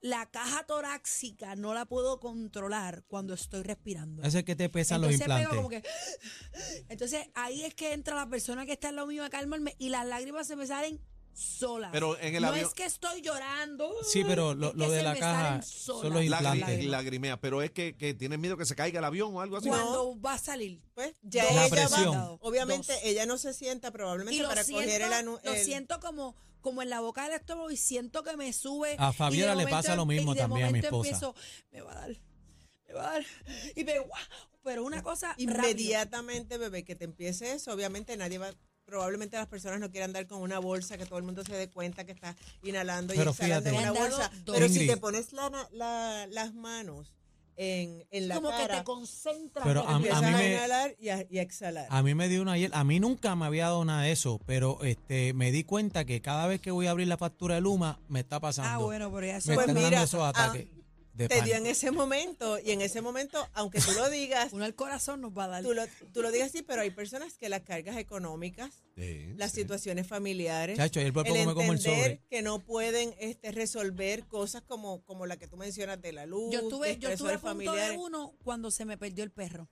La 0.00 0.26
caja 0.30 0.66
torácica 0.66 1.56
no 1.56 1.72
la 1.72 1.86
puedo 1.86 2.20
controlar 2.20 3.04
cuando 3.06 3.32
estoy 3.32 3.62
respirando. 3.62 4.22
Ese 4.22 4.40
es 4.40 4.44
que 4.44 4.54
te 4.54 4.68
pesan 4.68 5.00
los 5.00 5.12
Entonces 5.12 5.34
pego 5.34 5.54
implantes. 5.64 5.82
como 5.82 6.82
que- 6.82 6.84
Entonces 6.92 7.26
ahí 7.34 7.62
es 7.64 7.74
que 7.74 7.92
entra 7.94 8.14
la 8.14 8.28
persona 8.28 8.66
que 8.66 8.72
está 8.72 8.90
en 8.90 8.96
lo 8.96 9.06
mío 9.06 9.24
a 9.24 9.30
calmarme 9.30 9.74
y 9.78 9.88
las 9.88 10.06
lágrimas 10.06 10.46
se 10.46 10.56
me 10.56 10.66
salen 10.66 11.00
solas. 11.34 11.90
Pero 11.92 12.18
en 12.18 12.34
el 12.36 12.42
no 12.42 12.48
avión- 12.48 12.66
es 12.66 12.74
que 12.74 12.84
estoy 12.84 13.20
llorando. 13.20 13.92
Sí, 14.02 14.22
pero 14.24 14.54
lo- 14.54 14.72
lo 14.72 14.90
de 14.90 15.02
la 15.02 15.14
caja 15.16 15.62
son 15.62 16.12
los 16.12 16.22
implantes. 16.22 16.84
lagrimea, 16.86 17.40
pero 17.40 17.60
es 17.62 17.70
que, 17.70 17.96
que 17.96 18.14
tienes 18.14 18.38
miedo 18.38 18.56
que 18.56 18.64
se 18.66 18.74
caiga 18.76 19.00
el 19.00 19.04
avión 19.04 19.34
o 19.34 19.40
algo 19.40 19.56
así. 19.56 19.68
Cuando 19.68 20.20
va 20.20 20.34
a 20.34 20.38
salir. 20.38 20.80
Pues 20.94 21.14
ya 21.22 21.42
Dos. 21.44 21.52
Ella 21.52 21.68
presión. 21.68 22.14
va, 22.16 22.30
obviamente 22.40 22.92
Dos. 22.92 23.02
ella 23.04 23.26
no 23.26 23.36
se 23.38 23.52
sienta 23.52 23.90
probablemente 23.90 24.36
Y 24.36 24.40
lo 24.42 24.48
para 24.48 24.62
siento, 24.64 24.84
coger 24.84 25.02
el, 25.02 25.12
anu- 25.12 25.40
lo 25.42 25.52
el- 25.52 25.64
siento 25.64 26.00
como, 26.00 26.36
como 26.60 26.82
en 26.82 26.88
la 26.90 27.00
boca 27.00 27.24
del 27.24 27.32
estómago 27.34 27.70
y 27.70 27.76
siento 27.76 28.22
que 28.22 28.36
me 28.36 28.52
sube. 28.52 28.96
A 28.98 29.12
Fabiola 29.12 29.54
le 29.54 29.66
pasa 29.66 29.96
lo 29.96 30.06
mismo 30.06 30.32
y 30.32 30.34
de 30.36 30.40
también 30.42 30.66
a 30.68 30.70
mi 30.70 30.78
esposa. 30.78 31.08
empiezo, 31.10 31.34
me 31.72 31.80
va 31.82 31.92
a 31.92 31.94
dar, 31.94 32.16
me 32.88 32.94
va 32.94 33.08
a 33.08 33.12
dar. 33.14 33.24
Y 33.76 33.84
me 33.84 33.98
guau, 33.98 34.22
pero 34.62 34.84
una 34.84 35.02
cosa 35.02 35.30
rápido. 35.30 35.52
inmediatamente, 35.52 36.56
bebé, 36.58 36.84
que 36.84 36.94
te 36.94 37.04
empiece 37.04 37.52
eso, 37.52 37.72
obviamente 37.72 38.16
nadie 38.16 38.38
va, 38.38 38.50
probablemente 38.84 39.36
las 39.36 39.46
personas 39.46 39.80
no 39.80 39.90
quieran 39.90 40.10
andar 40.10 40.26
con 40.26 40.40
una 40.42 40.58
bolsa 40.58 40.98
que 40.98 41.06
todo 41.06 41.18
el 41.18 41.24
mundo 41.24 41.42
se 41.44 41.54
dé 41.54 41.68
cuenta 41.70 42.04
que 42.04 42.12
está 42.12 42.36
inhalando 42.62 43.14
y 43.14 43.18
exhalando 43.18 43.70
en 43.70 43.76
una 43.76 43.92
bolsa. 43.92 44.30
Pero 44.46 44.68
si 44.68 44.86
te 44.86 44.96
pones 44.96 45.32
la, 45.32 46.26
las 46.30 46.54
manos 46.54 47.14
en, 47.56 48.04
en 48.10 48.26
la 48.28 48.34
como 48.34 48.50
que 48.50 48.56
cara, 48.56 48.78
te 48.78 48.84
concentras. 48.84 49.64
Pero 49.66 49.82
en 49.84 49.88
a- 49.88 49.94
a 49.94 49.98
mí 50.00 50.08
a, 50.10 50.20
me- 50.20 50.52
inhalar 50.54 50.96
y 50.98 51.08
a, 51.10 51.24
y 51.30 51.38
a 51.38 51.42
exhalar. 51.42 51.86
A 51.88 52.02
mí 52.02 52.14
me 52.14 52.28
dio 52.28 52.42
una 52.42 52.52
ayer, 52.52 52.70
a 52.74 52.82
mí 52.84 52.98
nunca 53.00 53.34
me 53.36 53.46
había 53.46 53.64
dado 53.66 53.84
nada 53.84 54.02
de 54.02 54.12
eso, 54.12 54.40
pero 54.44 54.82
este 54.82 55.32
me 55.34 55.52
di 55.52 55.62
cuenta 55.64 56.04
que 56.04 56.20
cada 56.20 56.46
vez 56.46 56.60
que 56.60 56.70
voy 56.72 56.86
a 56.86 56.90
abrir 56.90 57.06
la 57.08 57.16
factura 57.16 57.54
de 57.54 57.60
Luma 57.60 58.00
me 58.08 58.20
está 58.20 58.40
pasando. 58.40 58.70
Ah, 58.70 58.78
bueno, 58.78 59.12
pero 59.12 59.26
ya 59.26 59.36
eso. 59.36 59.48
me 59.50 59.54
Pues 59.54 59.68
están 59.68 59.76
mira, 59.82 59.90
dando 59.90 60.04
esos 60.04 60.20
ah, 60.20 60.28
ataques 60.30 60.66
de 61.14 61.28
te 61.28 61.42
dio 61.42 61.54
en 61.54 61.66
ese 61.66 61.90
momento 61.90 62.58
y 62.58 62.72
en 62.72 62.80
ese 62.80 63.00
momento, 63.00 63.46
aunque 63.54 63.80
tú 63.80 63.92
lo 63.92 64.10
digas, 64.10 64.52
Uno 64.52 64.64
al 64.64 64.74
corazón 64.74 65.20
nos 65.20 65.32
va 65.32 65.44
a 65.44 65.48
dar. 65.48 65.62
tú 65.62 65.72
lo, 65.72 65.82
tú 66.12 66.22
lo 66.22 66.30
digas 66.32 66.48
así, 66.48 66.62
pero 66.62 66.82
hay 66.82 66.90
personas 66.90 67.38
que 67.38 67.48
las 67.48 67.62
cargas 67.62 67.96
económicas 67.96 68.70
Sí, 68.96 69.32
las 69.36 69.52
sí. 69.52 69.60
situaciones 69.62 70.06
familiares. 70.06 70.76
Chacho, 70.76 71.00
ayer 71.00 71.12
por 71.12 71.26
el 71.26 71.32
poco 71.32 71.46
me 71.46 71.54
como 71.54 71.72
el 71.72 71.78
entender 71.78 72.04
sobre. 72.18 72.20
que 72.28 72.42
no 72.42 72.58
pueden 72.60 73.14
este, 73.18 73.52
resolver 73.52 74.26
cosas 74.26 74.62
como, 74.62 75.02
como 75.04 75.26
la 75.26 75.36
que 75.36 75.46
tú 75.48 75.56
mencionas 75.56 76.00
de 76.02 76.12
la 76.12 76.26
luz, 76.26 76.52
Yo 76.52 76.60
estuve, 76.60 76.98
yo 76.98 77.08
estuve 77.10 77.34
a 77.34 77.38
punto 77.40 77.48
de 77.48 77.68
familiares. 77.68 77.98
uno 78.00 78.34
cuando 78.44 78.70
se 78.70 78.84
me 78.84 78.96
perdió 78.98 79.24
el 79.24 79.30
perro. 79.30 79.68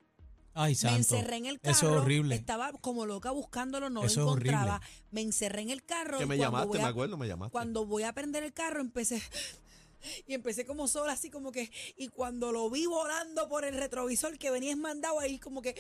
Ay, 0.55 0.75
santo. 0.75 0.93
Me 0.93 0.99
encerré 0.99 1.37
en 1.39 1.47
el 1.47 1.61
carro. 1.61 1.77
Eso 1.77 1.89
es 1.91 1.97
horrible. 2.03 2.35
Estaba 2.35 2.73
como 2.73 3.07
loca 3.07 3.31
buscándolo, 3.31 3.89
no 3.89 4.05
Eso 4.05 4.21
lo 4.21 4.27
encontraba. 4.33 4.83
Me 5.11 5.23
encerré 5.23 5.63
en 5.63 5.71
el 5.71 5.83
carro. 5.83 6.19
Que 6.19 6.25
y 6.25 6.27
me 6.27 6.37
llamaste, 6.37 6.79
me 6.79 6.85
acuerdo, 6.85 7.17
me 7.17 7.27
llamaste. 7.27 7.53
Cuando 7.53 7.87
voy 7.87 8.03
a 8.03 8.13
prender 8.13 8.43
el 8.43 8.53
carro, 8.53 8.81
empecé. 8.83 9.23
Y 10.27 10.35
empecé 10.35 10.65
como 10.65 10.89
sola, 10.89 11.13
así 11.13 11.31
como 11.31 11.53
que. 11.53 11.71
Y 11.97 12.09
cuando 12.09 12.53
lo 12.53 12.69
vi 12.71 12.87
volando 12.87 13.49
por 13.49 13.65
el 13.65 13.77
retrovisor 13.77 14.39
que 14.39 14.51
venía 14.51 14.75
mandado 14.77 15.21
ahí, 15.21 15.39
como 15.39 15.63
que. 15.63 15.75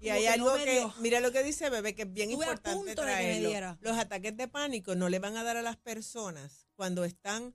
Y 0.00 0.06
como 0.06 0.14
hay 0.14 0.22
que 0.22 0.28
algo 0.28 0.56
no 0.56 0.64
que, 0.64 0.86
mira 1.00 1.20
lo 1.20 1.32
que 1.32 1.42
dice 1.42 1.70
Bebé, 1.70 1.94
que 1.94 2.02
es 2.02 2.12
bien 2.12 2.30
Estuve 2.30 2.46
importante 2.46 2.94
traerlo. 2.94 3.78
Los 3.80 3.98
ataques 3.98 4.36
de 4.36 4.46
pánico 4.46 4.94
no 4.94 5.08
le 5.08 5.18
van 5.18 5.36
a 5.36 5.42
dar 5.42 5.56
a 5.56 5.62
las 5.62 5.76
personas 5.76 6.68
cuando 6.76 7.04
están 7.04 7.54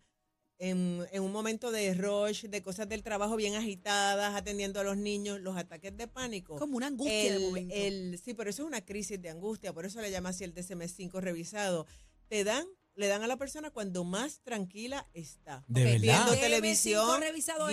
en, 0.62 1.08
en 1.12 1.24
un 1.24 1.32
momento 1.32 1.72
de 1.72 1.94
rush, 1.96 2.46
de 2.46 2.62
cosas 2.62 2.88
del 2.88 3.02
trabajo 3.02 3.36
bien 3.36 3.56
agitadas, 3.56 4.36
atendiendo 4.36 4.80
a 4.80 4.84
los 4.84 4.96
niños. 4.96 5.40
Los 5.40 5.58
ataques 5.58 5.96
de 5.98 6.08
pánico. 6.08 6.58
Como 6.58 6.78
una 6.78 6.88
angustia 6.88 7.14
de 7.16 7.36
el, 7.36 7.42
momento. 7.42 7.76
el- 7.76 8.20
sí, 8.24 8.34
por 8.36 8.48
eso 8.48 8.62
es 8.64 8.68
una 8.68 8.86
crisis 8.86 9.20
de 9.20 9.30
angustia, 9.30 9.74
por 9.74 9.86
eso 9.86 10.02
le 10.02 10.12
llama 10.12 10.30
así 10.30 10.44
el 10.44 10.54
DSM-5 10.54 11.20
revisado. 11.20 11.88
Te 12.28 12.44
dan, 12.44 12.68
le 12.96 13.08
dan 13.08 13.24
a 13.24 13.28
la 13.28 13.38
persona 13.38 13.72
cuando 13.72 14.04
más 14.04 14.42
tranquila 14.44 15.08
está. 15.14 15.64
¿De 15.68 15.82
Ok, 15.82 15.88
verdad? 15.88 16.02
Viendo 16.02 16.34
DM5 16.34 16.40
televisión, 16.40 17.22
revisado 17.22 17.68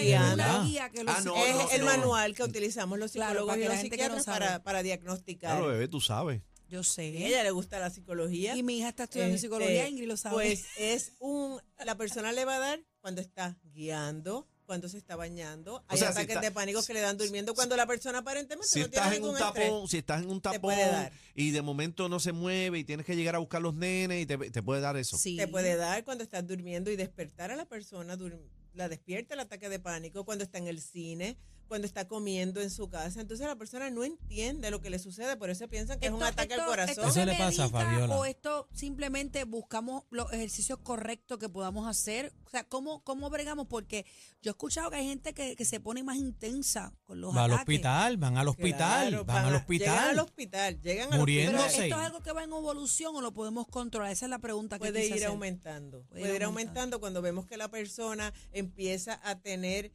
guía 0.65 0.91
que 0.91 1.05
los 1.05 1.15
Ah, 1.17 1.21
no, 1.25 1.37
es 1.45 1.55
no, 1.55 1.71
el 1.71 1.81
no. 1.81 1.87
manual 1.87 2.35
que 2.35 2.43
utilizamos 2.45 2.99
los 2.99 3.13
Claro, 3.13 3.41
psicólogos 3.41 3.55
para 3.55 3.65
y 3.65 3.69
los 3.69 3.81
psiquiatras 3.81 4.25
para, 4.25 4.63
para 4.63 4.83
diagnosticar. 4.83 5.57
Claro, 5.57 5.67
bebé, 5.73 5.89
tú 5.89 6.01
sabes. 6.01 6.43
Yo 6.69 6.79
Y 6.79 6.81
a 6.81 6.85
sé. 6.85 7.27
ella 7.27 7.43
le 7.43 7.51
gusta 7.51 7.79
la 7.79 7.89
psicología. 7.91 8.55
Y 8.55 8.63
mi 8.63 8.79
hija 8.79 8.91
está 8.91 9.05
estudiando 9.05 9.35
Este, 9.37 9.47
psicología, 9.47 9.89
Ingrid 9.89 10.07
lo 10.07 10.17
sabe. 10.19 10.35
Pues 10.37 10.67
es 10.77 11.13
un, 11.19 11.61
la 11.85 11.97
persona 11.97 12.31
le 12.33 12.45
va 12.45 12.57
a 12.57 12.59
dar 12.59 12.81
cuando 13.01 13.21
está 13.23 13.59
guiando, 13.63 14.47
cuando 14.69 14.87
se 14.87 14.99
está 14.99 15.17
bañando. 15.17 15.83
Hay 15.89 15.97
sea, 15.97 16.09
si 16.09 16.13
ataques 16.19 16.37
está- 16.37 16.41
de 16.43 16.51
pánico 16.53 16.83
que 16.85 16.93
le 16.93 17.01
dan 17.01 17.17
durmiendo 17.17 17.55
cuando 17.55 17.75
la 17.75 17.87
persona 17.87 18.19
aparentemente 18.19 18.69
Si 18.69 18.81
no 18.81 18.91
tiene 18.91 18.97
estás 19.07 19.17
en 19.17 19.23
ningún 19.23 19.37
un 19.37 19.43
estrés. 19.43 19.67
tapón, 19.67 19.89
si 19.89 19.97
estás 19.97 20.23
en 20.23 20.31
un 20.31 20.41
tapón 20.43 20.77
dar. 20.77 21.11
y 21.35 21.51
de 21.53 21.63
momento 21.63 22.11
no 22.11 22.21
se 22.21 22.33
mueve 22.33 22.79
y 22.79 22.85
tienes 22.85 23.07
que 23.07 23.17
llegar 23.17 23.35
a 23.35 23.39
buscar 23.39 23.63
los 23.63 23.73
nenes 23.73 24.23
y 24.23 24.27
te, 24.27 24.37
te 24.37 24.63
puede 24.63 24.83
dar 24.83 24.99
eso. 24.99 25.17
Sí. 25.17 25.39
Te 25.39 25.49
puede 25.49 25.77
dar 25.77 26.05
cuando 26.05 26.23
estás 26.23 26.47
durmiendo 26.47 26.91
y 26.91 26.97
despertar 26.97 27.51
a 27.51 27.57
la 27.57 27.65
persona, 27.65 28.19
dur- 28.19 28.39
la 28.75 28.91
despierta 28.91 29.33
el 29.33 29.41
ataque 29.41 29.71
de 29.71 29.79
pánico, 29.79 30.27
cuando 30.27 30.45
está 30.45 30.59
en 30.59 30.67
el 30.69 30.83
cine, 30.83 31.39
cuando 31.69 31.87
está 31.87 32.09
comiendo 32.09 32.61
en 32.61 32.71
su 32.71 32.89
casa. 32.89 33.21
Entonces 33.21 33.47
la 33.47 33.57
persona 33.57 33.91
no 33.91 34.03
entiende 34.05 34.71
lo 34.71 34.81
que 34.81 34.91
le 34.91 34.99
sucede, 34.99 35.37
por 35.37 35.51
eso 35.51 35.69
piensan 35.69 36.01
que 36.01 36.07
es 36.07 36.13
un 36.13 36.19
Esto- 36.23 36.33
ataque 36.33 36.55
al 36.55 36.65
corazón. 36.67 36.91
esto 36.91 37.03
Eso 37.03 37.13
se 37.13 37.27
le 37.27 37.35
pasa 37.37 37.69
Fabiola. 37.69 38.17
O 38.17 38.25
esto 38.25 38.69
simplemente 38.73 39.45
buscamos 39.45 40.05
los 40.11 40.33
ejercicios 40.33 40.79
correctos 40.79 41.39
que 41.39 41.49
podamos 41.49 41.87
hacer. 41.87 42.33
O 42.47 42.51
sea, 42.51 42.65
¿cómo, 42.65 43.05
cómo 43.05 43.29
bregamos? 43.31 43.67
Porque 43.69 44.07
yo 44.43 44.51
he 44.51 44.53
escuchado 44.53 44.91
que 44.91 44.97
hay 44.97 45.07
gente 45.07 45.35
que, 45.35 45.55
que 45.55 45.65
se 45.65 45.79
pone 45.81 46.03
más 46.03 46.17
intensa 46.17 46.95
con 47.05 47.21
los 47.21 47.37
Va 47.37 47.45
al 47.45 47.53
ataques. 47.53 47.75
hospital, 47.77 48.17
van 48.17 48.39
al 48.39 48.49
hospital, 48.49 49.09
Claro, 49.11 49.25
van 49.25 49.37
al 49.37 49.43
a- 49.45 49.49
Llegan 49.49 49.61
hospital. 49.61 50.09
al 50.09 50.19
hospital, 50.21 50.81
llegan 50.81 51.13
al 51.13 51.19
Muriendo. 51.19 51.53
Pero 51.53 51.63
hospital. 51.65 51.81
sé. 51.83 51.89
esto 51.89 52.01
es 52.01 52.07
algo 52.07 52.23
que 52.23 52.33
va 52.33 52.45
en 52.45 52.51
evolución 52.53 53.15
o 53.17 53.21
lo 53.21 53.33
podemos 53.35 53.67
controlar. 53.69 54.11
Esa 54.13 54.27
es 54.27 54.31
la 54.31 54.39
pregunta 54.39 54.77
que 54.77 54.81
puede 54.91 55.07
ir 55.07 55.13
hacer. 55.13 55.27
aumentando. 55.27 56.03
Puede 56.05 56.21
Puede, 56.23 56.33
ir 56.35 56.37
ir 56.41 56.45
aumentando 56.45 57.01
cuando 57.01 57.21
vemos 57.23 57.47
que 57.47 57.57
la 57.57 57.69
persona 57.69 58.33
empieza 58.53 59.21
a 59.23 59.41
tener 59.41 59.93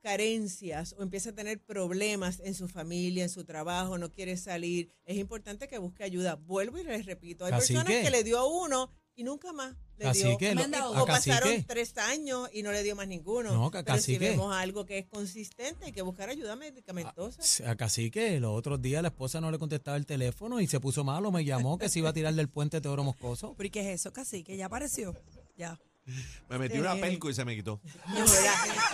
carencias 0.00 0.94
o 0.98 1.02
empieza 1.02 1.30
a 1.30 1.34
tener 1.34 1.60
problemas 1.62 2.40
en 2.44 2.54
su 2.54 2.68
familia, 2.68 3.22
en 3.24 3.30
su 3.30 3.44
trabajo, 3.44 3.98
no 3.98 4.10
quiere 4.12 4.36
salir. 4.36 4.90
Es 5.04 5.16
importante 5.18 5.68
que 5.68 5.78
busque 5.78 6.04
ayuda. 6.04 6.34
Vuelvo 6.36 6.78
y 6.78 6.84
les 6.84 7.06
repito, 7.06 7.44
hay 7.44 7.52
personas 7.52 7.86
que 8.04 8.10
le 8.10 8.24
dio 8.24 8.38
a 8.38 8.46
uno 8.46 8.90
y 9.16 9.24
nunca 9.24 9.52
más 9.52 9.76
le 9.98 10.06
Cacique, 10.06 10.54
dio. 10.54 10.66
lo- 10.66 10.90
o 11.02 11.04
pasaron 11.06 11.50
cacique. 11.50 11.64
tres 11.68 11.98
años 11.98 12.48
y 12.54 12.62
no 12.62 12.72
le 12.72 12.82
dio 12.82 12.96
más 12.96 13.06
ninguno. 13.06 13.52
No, 13.52 13.70
ca- 13.70 13.84
Pero 13.84 13.98
si 13.98 14.16
vemos 14.16 14.54
algo 14.54 14.86
que 14.86 14.96
es 14.98 15.06
consistente, 15.06 15.84
hay 15.86 15.92
que 15.92 16.00
buscar 16.00 16.30
ayuda 16.30 16.56
medicamentosa. 16.56 17.42
A 17.70 17.76
Cacique, 17.76 18.40
los 18.40 18.56
otros 18.56 18.80
días 18.80 19.02
la 19.02 19.08
esposa 19.08 19.40
no 19.42 19.50
le 19.50 19.58
contestaba 19.58 19.98
el 19.98 20.06
teléfono 20.06 20.58
y 20.60 20.66
se 20.66 20.80
puso 20.80 21.04
malo, 21.04 21.30
me 21.30 21.44
llamó 21.44 21.76
que 21.78 21.90
se 21.90 21.98
iba 21.98 22.08
a 22.10 22.12
tirar 22.14 22.32
del 22.34 22.48
puente 22.48 22.80
Teodoro 22.80 23.04
Moscoso. 23.04 23.54
¿Pero 23.58 23.66
y 23.66 23.70
qué 23.70 23.80
es 23.80 24.00
eso, 24.00 24.12
casi? 24.12 24.42
Que 24.42 24.56
ya 24.56 24.66
apareció. 24.66 25.14
Ya. 25.56 25.78
Me 26.48 26.58
metí 26.58 26.78
una 26.78 26.94
pelco 26.96 27.30
y 27.30 27.34
se 27.34 27.44
me 27.44 27.54
quitó. 27.54 27.80
No, 28.08 28.24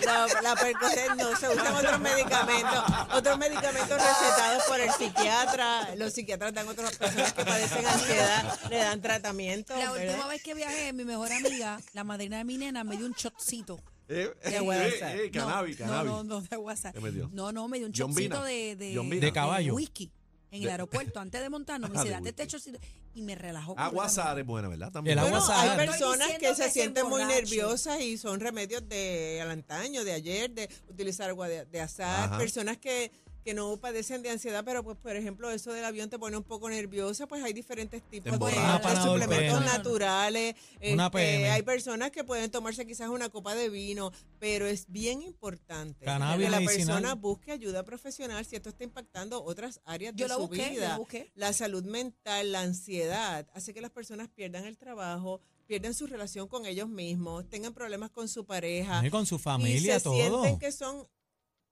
la, 0.05 0.27
la, 0.27 0.43
la 0.43 0.55
Percocet 0.57 1.15
no, 1.17 1.35
se 1.37 1.49
usan 1.49 1.75
otros 1.75 2.01
medicamentos, 2.01 2.85
otros 3.15 3.39
medicamentos 3.39 3.97
recetados 4.03 4.63
por 4.65 4.81
el 4.81 4.91
psiquiatra. 4.91 5.95
Los 5.97 6.13
psiquiatras 6.13 6.53
dan 6.53 6.69
a 6.69 6.71
otras 6.71 6.97
personas 6.97 7.33
que 7.33 7.45
padecen 7.45 7.87
ansiedad, 7.87 8.61
le 8.69 8.77
dan 8.77 9.01
tratamiento. 9.01 9.75
La 9.77 9.93
¿verdad? 9.93 10.09
última 10.11 10.29
vez 10.29 10.43
que 10.43 10.55
viajé, 10.55 10.93
mi 10.93 11.05
mejor 11.05 11.33
amiga, 11.33 11.81
la 11.95 12.05
madrina 12.05 12.39
de 12.39 12.45
mi 12.45 12.59
nena, 12.59 12.85
me 12.85 12.97
dio 12.97 13.07
un 13.07 13.13
shotcito. 13.13 13.81
Eh, 14.09 14.33
De 14.45 14.57
eh, 14.57 14.61
WhatsApp. 14.61 15.15
eh, 15.17 15.31
cannabis, 15.33 15.81
no, 15.81 15.87
cannabis. 15.87 16.13
No, 16.13 16.23
no, 16.25 16.41
de 16.41 16.57
WhatsApp. 16.57 16.95
¿Qué 16.95 17.01
me 17.01 17.11
dio? 17.11 17.29
No, 17.33 17.51
no, 17.51 17.67
me 17.67 17.79
dio 17.79 17.87
un 17.89 17.93
chocito 17.93 18.45
de, 18.45 18.77
Vina. 18.79 19.17
De 19.27 19.33
caballo. 19.33 19.75
whisky 19.75 20.13
en 20.51 20.63
el 20.63 20.69
aeropuerto 20.71 21.21
antes 21.21 21.41
de 21.41 21.49
montarnos. 21.51 21.91
Me 21.91 21.99
Ah, 21.99 22.03
dice, 22.03 22.15
de 22.21 22.33
date 22.33 22.43
este. 22.57 22.81
Y 23.15 23.23
me 23.23 23.35
relajó. 23.35 23.75
Aguasar 23.79 24.39
es 24.39 24.45
buena, 24.47 24.69
¿verdad? 24.69 24.93
También. 24.93 25.19
El 25.19 25.25
agua 25.25 25.39
Bueno, 25.41 25.47
sal. 25.47 25.71
hay 25.71 25.87
personas 25.87 26.29
que 26.33 26.39
que 26.39 26.55
se 26.55 26.71
sienten 26.71 27.09
muy 27.09 27.25
nerviosas 27.25 28.01
y 28.01 28.19
son 28.19 28.41
remedios 28.41 28.87
de 28.89 29.41
al 29.41 29.51
antaño, 29.51 30.05
de 30.05 30.13
ayer, 30.13 30.51
de 30.51 30.69
utilizar 30.89 31.31
agua 31.31 31.49
de, 31.49 31.65
de 31.65 31.81
azar. 31.81 32.25
Ajá. 32.29 32.39
Personas 32.39 32.77
que, 32.77 33.11
que 33.47 33.55
no 33.55 33.77
padecen 33.77 34.23
de 34.23 34.31
ansiedad, 34.31 34.65
pero 34.65 34.83
pues 34.83 34.97
por 34.97 35.15
ejemplo 35.15 35.49
eso 35.53 35.73
del 35.73 35.85
avión 35.85 36.11
te 36.11 36.19
pone 36.19 36.37
un 36.37 36.43
poco 36.43 36.69
nerviosa, 36.69 37.29
pues 37.29 37.45
hay 37.45 37.53
diferentes 37.53 38.03
tipos 38.03 38.33
de, 38.33 38.37
suplementos 38.37 39.61
PM. 39.61 39.67
naturales. 39.67 40.57
Una 40.93 41.07
Este, 41.07 41.17
PM. 41.17 41.51
hay 41.51 41.63
personas 41.63 42.11
que 42.11 42.25
pueden 42.25 42.51
tomarse 42.51 42.85
quizás 42.89 43.09
una 43.09 43.29
copa 43.29 43.55
de 43.55 43.69
vino, 43.69 44.11
pero 44.41 44.67
es 44.67 44.87
bien 44.89 45.23
importante 45.23 46.05
Cannabis 46.05 46.47
que 46.47 46.51
la 46.51 46.59
medicinal. 46.59 46.97
persona 46.97 47.15
busque 47.15 47.53
ayuda 47.53 47.85
profesional 47.85 48.45
si 48.45 48.57
esto 48.57 48.71
está 48.71 48.83
impactando 48.83 49.45
otras 49.45 49.81
áreas 49.85 50.13
Yo 50.17 50.27
de 50.27 50.35
su 50.35 50.41
busqué, 50.41 50.65
yo 50.65 50.71
vida. 50.73 50.99
La 51.37 51.53
salud 51.53 51.85
mental, 51.85 52.51
la 52.51 52.63
ansiedad, 52.63 53.47
hace 53.55 53.73
que 53.73 53.81
las 53.81 53.93
personas 53.93 54.29
pierdan 54.29 54.65
el 54.65 54.77
trabajo, 54.77 55.41
pierdan 55.67 55.95
su 55.95 56.09
relación 56.09 56.49
con 56.49 56.67
ellos 56.67 56.89
mismos, 56.89 57.49
tengan 57.49 57.73
problemas 57.75 58.11
con 58.11 58.29
su 58.29 58.45
pareja. 58.45 59.07
Y 59.07 59.11
con 59.11 59.25
su 59.25 59.37
y 59.37 59.39
familia, 59.39 59.99
se 59.99 60.05
todo. 60.05 60.15
sienten 60.43 60.59
que 60.59 60.73
son, 60.73 61.07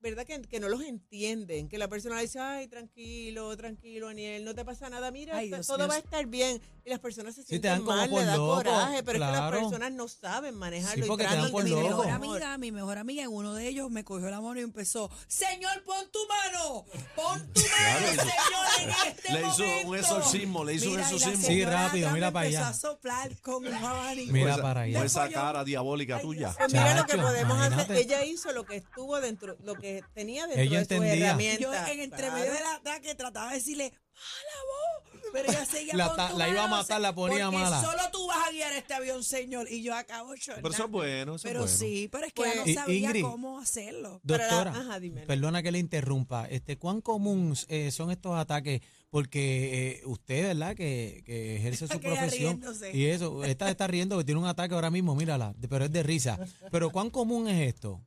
¿verdad? 0.04 0.25
Que, 0.26 0.40
que 0.42 0.61
no 0.61 0.68
los 0.68 0.82
entienden, 0.82 1.66
que 1.68 1.78
la 1.78 1.88
persona 1.88 2.16
le 2.16 2.23
dice, 2.23 2.38
ay, 2.38 2.68
tranquilo, 2.68 3.56
tranquilo, 3.56 4.08
Aniel, 4.08 4.44
no 4.44 4.54
te 4.54 4.62
pasa 4.64 4.90
nada, 4.90 5.11
mira, 5.11 5.38
Ay, 5.38 5.49
ta- 5.50 5.56
Dios 5.56 5.66
todo 5.66 5.88
va 5.88 5.94
a 5.94 5.99
estar 5.99 6.26
bien. 6.26 6.61
Y 6.84 6.90
las 6.90 6.99
personas 7.00 7.34
se 7.34 7.40
te 7.40 7.49
sienten 7.49 7.82
mal, 7.84 8.11
le 8.11 8.25
da 8.26 8.37
loco, 8.37 8.56
coraje, 8.56 9.02
pero 9.02 9.18
es 9.18 9.25
que 9.25 9.32
las 9.32 9.50
personas 9.50 9.92
no 9.92 10.06
saben 10.06 10.54
manejarlo. 10.54 11.02
Sí, 11.02 11.06
y 11.06 11.08
porque 11.08 11.25
te 11.25 11.34
dan 11.34 11.50
tratan 11.50 11.64
mi 11.64 11.70
loco. 11.70 11.82
mejor 11.88 12.08
amiga, 12.11 12.58
mi 12.58 12.73
mejor 12.73 12.99
amiga, 12.99 13.23
en 13.23 13.30
uno 13.32 13.54
de 13.54 13.66
ellos 13.66 13.90
me 13.90 14.04
cogió 14.04 14.28
la 14.28 14.42
mano 14.42 14.61
y 14.61 14.62
empezó, 14.62 15.11
Señor, 15.26 15.82
pon 15.84 16.04
tu 16.12 16.18
mano, 16.28 16.84
pon 17.16 17.50
tu 17.54 17.61
mano, 17.62 18.06
Señor, 18.08 18.66
en 18.82 18.90
este 19.16 19.32
le 19.32 19.40
hizo 19.40 19.62
un 19.62 19.82
momento". 19.87 19.94
exorcismo, 19.96 20.64
le 20.64 20.75
hizo 20.75 20.90
un 20.90 20.96
Mira, 20.96 21.11
y 21.11 21.14
exorcismo. 21.14 21.46
Sí, 21.46 21.64
rápido, 21.64 22.11
mira 22.11 22.30
para 22.30 22.46
empezó 22.46 22.61
allá. 22.62 22.68
a 22.68 22.75
soplar 22.75 23.40
con 23.40 23.66
un 23.66 23.73
abanico. 23.73 24.32
Mira 24.34 24.58
para 24.58 24.82
allá. 24.82 24.99
Con 24.99 25.06
esa 25.06 25.28
cara 25.30 25.64
diabólica 25.64 26.16
Ay, 26.16 26.23
tuya. 26.23 26.54
Mira 26.68 26.94
lo 26.96 27.06
que 27.06 27.16
podemos 27.16 27.58
hacer. 27.58 27.96
Ella 27.96 28.23
hizo 28.26 28.52
lo 28.52 28.66
que 28.66 28.76
estuvo 28.76 29.18
dentro, 29.23 29.56
lo 29.64 29.75
que 29.76 29.94
tenía 30.15 30.47
dentro 30.47 30.63
Ella 30.63 30.79
de 30.81 30.85
su 30.87 30.95
entendía. 30.95 31.27
herramienta. 31.29 31.61
Yo 31.63 31.75
en 31.75 32.01
entre 32.01 32.19
Claro. 32.19 32.35
medio 32.35 32.53
del 32.53 32.67
ataque 32.67 33.15
trataba 33.15 33.51
de 33.51 33.57
decirle, 33.57 33.93
¡Mala 34.15 34.63
voz! 34.71 35.21
Pero 35.33 35.51
ella 35.51 35.65
seguía 35.67 35.95
La 35.97 36.07
con 36.09 36.17
ta- 36.17 36.29
tu 36.31 36.39
la 36.39 36.49
iba 36.49 36.63
a 36.65 36.69
matar, 36.69 37.01
la 37.01 37.13
ponía 37.13 37.47
porque 37.47 37.59
mala. 37.59 37.83
solo 37.83 38.03
tú 38.13 38.25
vas 38.29 38.47
a 38.49 38.53
guiar 38.53 38.73
este 38.75 38.95
avión, 38.95 39.25
señor. 39.25 39.67
Y 39.69 39.83
yo 39.83 39.93
acabo 39.97 40.37
chornando. 40.37 40.63
Pero 40.69 40.75
eso 40.75 40.85
es 40.85 40.91
bueno, 40.91 41.35
eso 41.35 41.49
es 41.49 41.53
Pero 41.53 41.61
bueno. 41.63 41.77
sí, 41.77 42.09
pero 42.13 42.27
es 42.27 42.33
que 42.33 42.43
Pues- 42.43 42.53
ella 42.55 42.63
I- 42.65 42.75
no 42.77 42.81
sabía 42.81 43.09
Ingrid. 43.09 43.23
cómo 43.23 43.59
hacerlo. 43.59 44.21
La- 44.23 44.39
Doctora, 44.39 44.71
ajá, 44.71 45.01
dime. 45.01 45.23
perdona 45.23 45.63
que 45.65 45.73
le 45.73 45.81
interrumpa. 45.81 46.47
Este, 46.49 46.79
¿Cuán 46.79 47.01
común 47.01 47.57
eh, 47.67 47.91
son 47.91 48.13
estos 48.13 48.39
ataques? 48.39 48.83
Porque 49.11 49.99
eh, 49.99 50.03
usted, 50.07 50.45
¿verdad? 50.47 50.77
Que, 50.77 51.23
que 51.27 51.57
ejerce 51.57 51.89
su 51.89 51.95
Aquella 51.95 52.15
profesión. 52.21 52.61
riéndose. 52.61 52.97
Y 52.97 53.07
eso, 53.07 53.43
esta 53.45 53.69
está 53.69 53.89
riendo 53.89 54.17
que 54.19 54.25
tiene 54.25 54.41
un 54.41 54.47
ataque 54.47 54.75
ahora 54.75 54.91
mismo, 54.91 55.17
mírala, 55.17 55.55
de- 55.57 55.67
pero 55.69 55.87
es 55.87 55.91
de 55.93 56.05
risa. 56.05 56.39
Pero 56.71 56.91
¿cuán 56.91 57.11
común 57.11 57.49
es 57.49 57.67
esto? 57.75 58.01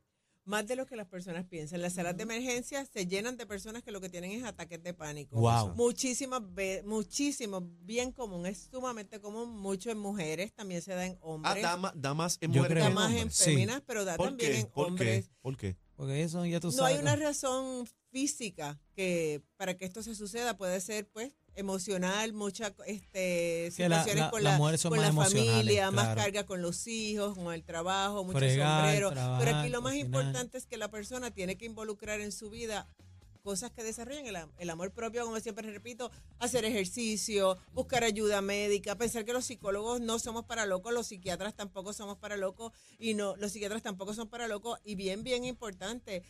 Más 0.48 0.66
de 0.66 0.76
lo 0.76 0.86
que 0.86 0.96
las 0.96 1.06
personas 1.06 1.44
piensan. 1.44 1.82
Las 1.82 1.92
salas 1.92 2.16
de 2.16 2.22
emergencia 2.22 2.82
se 2.86 3.06
llenan 3.06 3.36
de 3.36 3.44
personas 3.44 3.82
que 3.82 3.92
lo 3.92 4.00
que 4.00 4.08
tienen 4.08 4.30
es 4.32 4.44
ataques 4.44 4.82
de 4.82 4.94
pánico. 4.94 5.36
Wow. 5.38 5.74
Muchísimas 5.74 6.40
veces, 6.54 6.86
muchísimo, 6.86 7.60
bien 7.82 8.12
común. 8.12 8.46
Es 8.46 8.68
sumamente 8.70 9.20
común, 9.20 9.50
mucho 9.60 9.90
en 9.90 9.98
mujeres, 9.98 10.54
también 10.54 10.80
se 10.80 10.92
da 10.94 11.04
en 11.04 11.12
Ah, 11.16 11.26
hombres. 11.26 11.62
dama- 11.62 11.92
damas 11.94 12.38
en 12.40 12.50
Yo 12.54 12.62
mujeres 12.62 12.82
que 12.82 12.88
en 12.88 12.94
da 12.94 13.00
más 13.00 13.10
en 13.12 13.16
hombres. 13.18 13.36
Sí. 13.36 13.44
féminas, 13.44 13.82
pero 13.86 14.06
da 14.06 14.16
¿Por 14.16 14.28
también 14.28 14.52
qué? 14.52 14.58
en 14.60 14.66
¿Por 14.68 14.86
hombres. 14.86 15.26
qué? 15.26 15.32
¿Por 15.42 15.56
qué? 15.58 15.76
Porque 15.96 16.22
eso 16.22 16.46
ya 16.46 16.60
tú 16.60 16.68
No 16.68 16.72
sabes. 16.72 16.94
hay 16.96 17.02
una 17.02 17.16
razón 17.16 17.86
física 18.10 18.80
que 18.94 19.42
para 19.58 19.76
que 19.76 19.84
esto 19.84 20.02
se 20.02 20.14
suceda 20.14 20.56
puede 20.56 20.80
ser 20.80 21.10
pues 21.10 21.34
emocional, 21.58 22.32
muchas 22.32 22.72
este, 22.86 23.64
la- 23.66 23.70
situaciones 23.70 24.24
la- 24.24 24.30
con 24.30 24.42
la, 24.44 24.58
con 24.58 25.00
la 25.00 25.12
familia, 25.12 25.90
más 25.90 26.14
carga 26.14 26.44
con 26.46 26.62
los 26.62 26.86
hijos, 26.86 27.34
con 27.36 27.52
el 27.52 27.64
trabajo, 27.64 28.24
mucho 28.24 28.38
Fregar, 28.38 28.84
sombrero. 28.84 29.10
trabajar, 29.12 29.44
Pero 29.44 29.56
aquí 29.58 29.68
lo 29.70 29.82
más 29.82 29.92
cocinar. 29.92 30.06
importante 30.06 30.58
es 30.58 30.66
que 30.66 30.76
la 30.76 30.88
persona 30.90 31.30
tiene 31.30 31.56
que 31.56 31.66
involucrar 31.66 32.20
en 32.20 32.32
su 32.32 32.50
vida 32.50 32.86
cosas 33.42 33.70
que 33.70 33.82
desarrollen 33.82 34.26
el, 34.26 34.36
el 34.58 34.68
amor 34.70 34.92
propio, 34.92 35.24
como 35.24 35.40
siempre 35.40 35.70
repito, 35.70 36.10
hacer 36.38 36.66
ejercicio, 36.66 37.56
buscar 37.72 38.04
ayuda 38.04 38.42
médica, 38.42 38.96
pensar 38.96 39.24
que 39.24 39.32
los 39.32 39.46
psicólogos 39.46 40.00
no 40.02 40.18
somos 40.18 40.44
para 40.44 40.66
locos, 40.66 40.92
los 40.92 41.06
psiquiatras 41.06 41.54
tampoco 41.54 41.92
somos 41.94 42.18
para 42.18 42.36
locos 42.36 42.72
y 42.98 43.14
no 43.14 43.36
los 43.36 43.52
psiquiatras 43.52 43.82
tampoco 43.82 44.12
son 44.12 44.28
para 44.28 44.48
locos 44.48 44.78
y 44.84 44.96
bien 44.96 45.22
bien 45.22 45.44
importante 45.44 46.22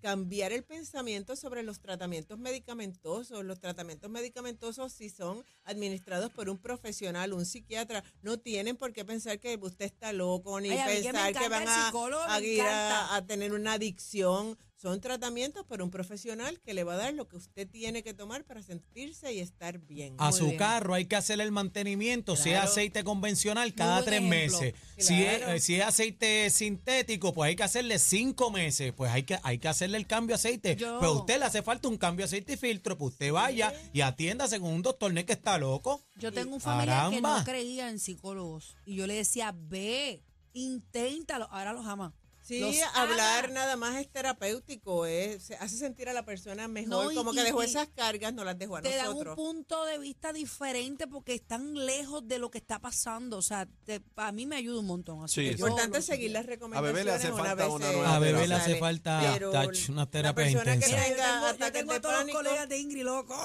cambiar 0.00 0.52
el 0.52 0.64
pensamiento 0.64 1.36
sobre 1.36 1.62
los 1.62 1.80
tratamientos 1.80 2.38
medicamentosos. 2.38 3.44
Los 3.44 3.60
tratamientos 3.60 4.10
medicamentosos, 4.10 4.92
si 4.92 5.10
son 5.10 5.44
administrados 5.64 6.30
por 6.30 6.48
un 6.48 6.58
profesional, 6.58 7.32
un 7.32 7.44
psiquiatra, 7.44 8.04
no 8.22 8.38
tienen 8.38 8.76
por 8.76 8.92
qué 8.92 9.04
pensar 9.04 9.38
que 9.38 9.58
usted 9.60 9.86
está 9.86 10.12
loco, 10.12 10.60
ni 10.60 10.70
Ay, 10.70 10.78
que 10.78 11.10
pensar 11.10 11.32
que, 11.32 11.48
van 11.48 11.68
a, 11.68 11.88
a 11.88 13.16
a 13.16 13.26
tener 13.26 13.52
una 13.52 13.74
adicción. 13.74 14.58
Son 14.80 15.00
tratamientos 15.00 15.66
por 15.66 15.82
un 15.82 15.90
profesional 15.90 16.60
que 16.60 16.72
le 16.72 16.84
va 16.84 16.94
a 16.94 16.96
dar 16.98 17.12
lo 17.12 17.26
que 17.26 17.34
usted 17.36 17.68
tiene 17.68 18.04
que 18.04 18.14
tomar 18.14 18.44
para 18.44 18.62
sentirse 18.62 19.32
y 19.32 19.40
estar 19.40 19.80
bien. 19.80 20.14
A 20.18 20.30
Muy 20.30 20.38
su 20.38 20.44
bien. 20.46 20.56
carro 20.56 20.94
hay 20.94 21.06
que 21.06 21.16
hacerle 21.16 21.42
el 21.42 21.50
mantenimiento, 21.50 22.36
si 22.36 22.50
es 22.50 22.58
aceite 22.60 23.02
convencional, 23.02 23.74
cada 23.74 24.04
tres 24.04 24.20
ejemplo. 24.22 24.60
meses. 24.60 24.74
Si, 24.96 25.20
es, 25.24 25.42
eh, 25.48 25.58
si 25.58 25.74
es 25.74 25.84
aceite 25.84 26.48
sintético, 26.50 27.32
pues 27.34 27.48
hay 27.48 27.56
que 27.56 27.64
hacerle 27.64 27.98
cinco 27.98 28.52
meses. 28.52 28.92
Pues 28.92 29.10
hay 29.10 29.24
que, 29.24 29.36
hay 29.42 29.58
que 29.58 29.66
hacerle 29.66 29.98
el 29.98 30.06
cambio 30.06 30.28
de 30.28 30.34
aceite. 30.36 30.76
Yo- 30.76 31.00
Pero 31.00 31.10
a 31.12 31.16
usted 31.18 31.40
le 31.40 31.46
hace 31.46 31.62
falta 31.62 31.88
un 31.88 31.96
cambio 31.98 32.22
de 32.24 32.26
aceite 32.28 32.52
y 32.52 32.56
filtro, 32.56 32.96
pues 32.96 33.14
usted 33.14 33.32
vaya 33.32 33.74
y 33.92 34.02
atiéndase 34.02 34.60
con 34.60 34.72
un 34.72 34.82
doctor 34.82 35.12
no 35.12 35.18
es 35.18 35.26
que 35.26 35.32
está 35.32 35.58
loco. 35.58 36.04
Yo 36.20 36.32
tengo 36.32 36.54
un 36.54 36.60
familiar 36.60 37.10
que 37.10 37.20
no 37.20 37.42
creía 37.44 37.88
en 37.90 37.98
psicólogos. 37.98 38.76
Y 38.84 38.94
yo 38.94 39.08
le 39.08 39.14
decía, 39.14 39.52
ve, 39.56 40.22
inténtalo. 40.52 41.48
Ahora 41.50 41.72
los 41.72 41.84
ama. 41.84 42.14
Sí, 42.48 42.60
Los 42.60 42.76
hablar 42.94 43.44
haga. 43.44 43.52
nada 43.54 43.76
más 43.76 43.96
es 43.96 44.10
terapéutico, 44.10 45.04
es, 45.04 45.42
se 45.42 45.56
hace 45.56 45.76
sentir 45.76 46.08
a 46.08 46.14
la 46.14 46.24
persona 46.24 46.66
mejor, 46.66 46.88
No, 47.04 47.12
y- 47.12 47.14
como 47.14 47.32
que 47.34 47.42
dejó 47.42 47.62
y 47.62 47.66
esas 47.66 47.88
cargas, 47.88 48.32
no 48.32 48.42
las 48.42 48.56
dejó 48.58 48.76
a 48.78 48.80
te 48.82 48.88
dan 48.96 49.08
un 49.08 49.12
nosotros. 49.12 49.36
punto 49.36 49.84
de 49.84 49.98
vista 49.98 50.32
diferente 50.32 51.06
porque 51.06 51.34
están 51.34 51.74
lejos 51.74 52.26
de 52.26 52.38
lo 52.38 52.50
que 52.50 52.56
está 52.56 52.78
pasando. 52.78 53.36
O 53.36 53.42
sea, 53.42 53.68
te- 53.84 54.00
a 54.16 54.32
mí 54.32 54.46
me 54.46 54.56
ayuda 54.56 54.80
un 54.80 54.86
montón. 54.86 55.24
Así 55.24 55.42
Sí, 55.42 55.56
yo 55.56 55.66
Importante 55.68 55.98
es 55.98 56.06
seguir 56.06 56.30
las 56.30 56.44
A 56.44 56.46
recomendaciones. 56.46 56.94
Bebé 56.94 57.04
le 57.04 57.12
hace 57.12 57.30
una 57.32 57.44
falta 57.44 57.68
una 57.68 57.86
se- 57.86 57.92
nueva 57.92 58.14
A 58.14 58.18
Bebé 58.18 58.48
le 58.48 58.54
hace 58.54 58.76
falta, 58.78 59.20
Pero 59.34 59.50
touch, 59.52 59.88
una 59.90 60.10
terapia 60.10 60.44
la 60.46 60.50
persona 60.52 60.74
intensa. 60.74 60.96
que 60.96 61.10
yo 61.10 61.16
tenga 61.16 61.52
tengo, 61.52 61.58
yo 61.66 61.72
tengo 61.72 61.90
de 61.92 61.96
a 61.98 62.00
todos 62.00 62.24
los 62.24 62.34
colegas 62.34 62.68
de 62.70 62.78
Ingrid 62.78 63.02
loco. 63.04 63.44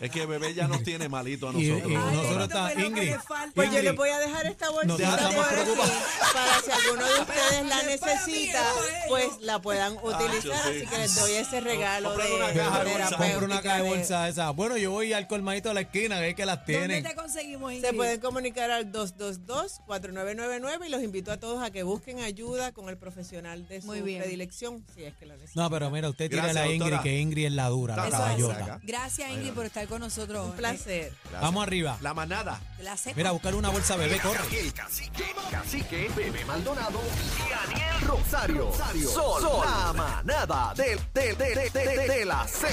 Es 0.00 0.10
que 0.10 0.26
bebé 0.26 0.54
ya 0.54 0.66
nos 0.66 0.82
tiene 0.82 1.08
malito 1.08 1.48
a 1.48 1.52
nosotros. 1.52 1.78
y 1.90 1.94
doctora. 1.94 2.10
nosotros 2.10 2.42
está- 2.48 2.74
Ingrid. 2.84 3.14
Pues 3.54 3.68
yo 3.70 3.72
Ingrid, 3.74 3.84
les 3.84 3.96
voy 3.96 4.08
a 4.10 4.18
dejar 4.18 4.46
esta 4.46 4.70
bolsita 4.70 4.92
Nosotros 5.16 5.46
preocupados. 5.46 5.92
para 6.32 6.60
si 6.62 6.70
alguno 6.70 7.04
de 7.06 7.20
ustedes 7.20 7.43
la 7.68 7.82
Después 7.82 8.12
a 8.12 8.26
mí, 8.26 8.32
necesita, 8.32 8.62
después 8.64 8.90
a 8.90 8.96
ellos. 8.96 9.06
pues 9.08 9.30
la 9.46 9.58
puedan 9.60 9.92
utilizar. 10.02 10.42
sí. 10.42 10.50
Así 10.78 10.86
que 10.86 10.98
les 10.98 11.14
doy 11.16 11.32
ese 11.32 11.60
regalo 11.60 12.16
de 12.16 12.32
una 12.34 12.52
caja 12.52 12.84
de 12.84 12.90
bolsa. 12.92 13.08
terapéutica 13.08 13.30
Compra 13.34 13.44
una 13.46 13.62
caja 13.62 13.76
de 13.76 13.82
de- 13.82 13.88
bolsa 13.88 14.28
esa. 14.28 14.50
Bueno, 14.50 14.76
yo 14.76 14.90
voy 14.90 15.12
al 15.12 15.26
colmadito 15.28 15.68
de 15.68 15.74
la 15.74 15.80
esquina, 15.82 16.18
que 16.20 16.28
es 16.30 16.34
que 16.34 16.46
las 16.46 16.58
¿Dónde 16.58 16.72
tienen. 16.78 17.04
te 17.04 17.14
conseguimos, 17.14 17.72
Ingrid? 17.72 17.88
Se 17.88 17.94
pueden 17.94 18.20
comunicar 18.20 18.70
al 18.70 18.90
222-4999 18.92 20.86
y 20.86 20.88
los 20.90 21.02
invito 21.02 21.32
a 21.32 21.36
todos 21.38 21.62
a 21.62 21.70
que 21.70 21.82
busquen 21.82 22.20
ayuda 22.20 22.72
con 22.72 22.88
el 22.88 22.96
profesional 22.96 23.66
de 23.68 23.80
su 23.80 23.86
Muy 23.86 24.00
bien. 24.00 24.20
predilección, 24.22 24.84
si 24.94 25.04
es 25.04 25.14
que 25.14 25.26
la 25.26 25.34
necesitan. 25.36 25.62
No, 25.64 25.70
pero 25.70 25.90
mira, 25.90 26.08
usted 26.08 26.30
tira 26.30 26.42
Gracias, 26.44 26.64
a 26.64 26.66
Ingrid, 26.68 26.78
doctora. 26.80 27.02
que 27.02 27.18
Ingrid 27.20 27.46
es 27.46 27.52
la 27.52 27.68
dura, 27.68 27.96
la 27.96 28.08
caballota. 28.10 28.80
Gracias, 28.82 29.30
Ingrid, 29.30 29.52
por 29.52 29.66
estar 29.66 29.86
con 29.86 30.00
nosotros. 30.00 30.46
Un 30.46 30.52
placer. 30.52 31.12
Gracias. 31.24 31.40
Vamos 31.42 31.62
arriba. 31.62 31.98
La 32.00 32.14
manada. 32.14 32.60
La. 32.80 32.94
Mira, 33.16 33.32
buscar 33.32 33.54
una 33.54 33.70
bolsa 33.70 33.96
bebé, 33.96 34.18
corre. 34.20 34.38
El 34.58 34.72
cacique, 34.72 35.24
cacique, 35.50 36.08
Bebé 36.16 36.44
Maldonado 36.44 37.00
Daniel 37.38 38.00
Rosario. 38.06 38.72
Sol, 39.08 39.42
la 39.64 39.92
manada 39.92 40.72
de, 40.74 40.98
de, 41.12 41.34
de, 41.34 41.54
de, 41.54 41.70
de, 41.70 42.08
de 42.08 42.24
la 42.24 42.46
Z. 42.46 42.68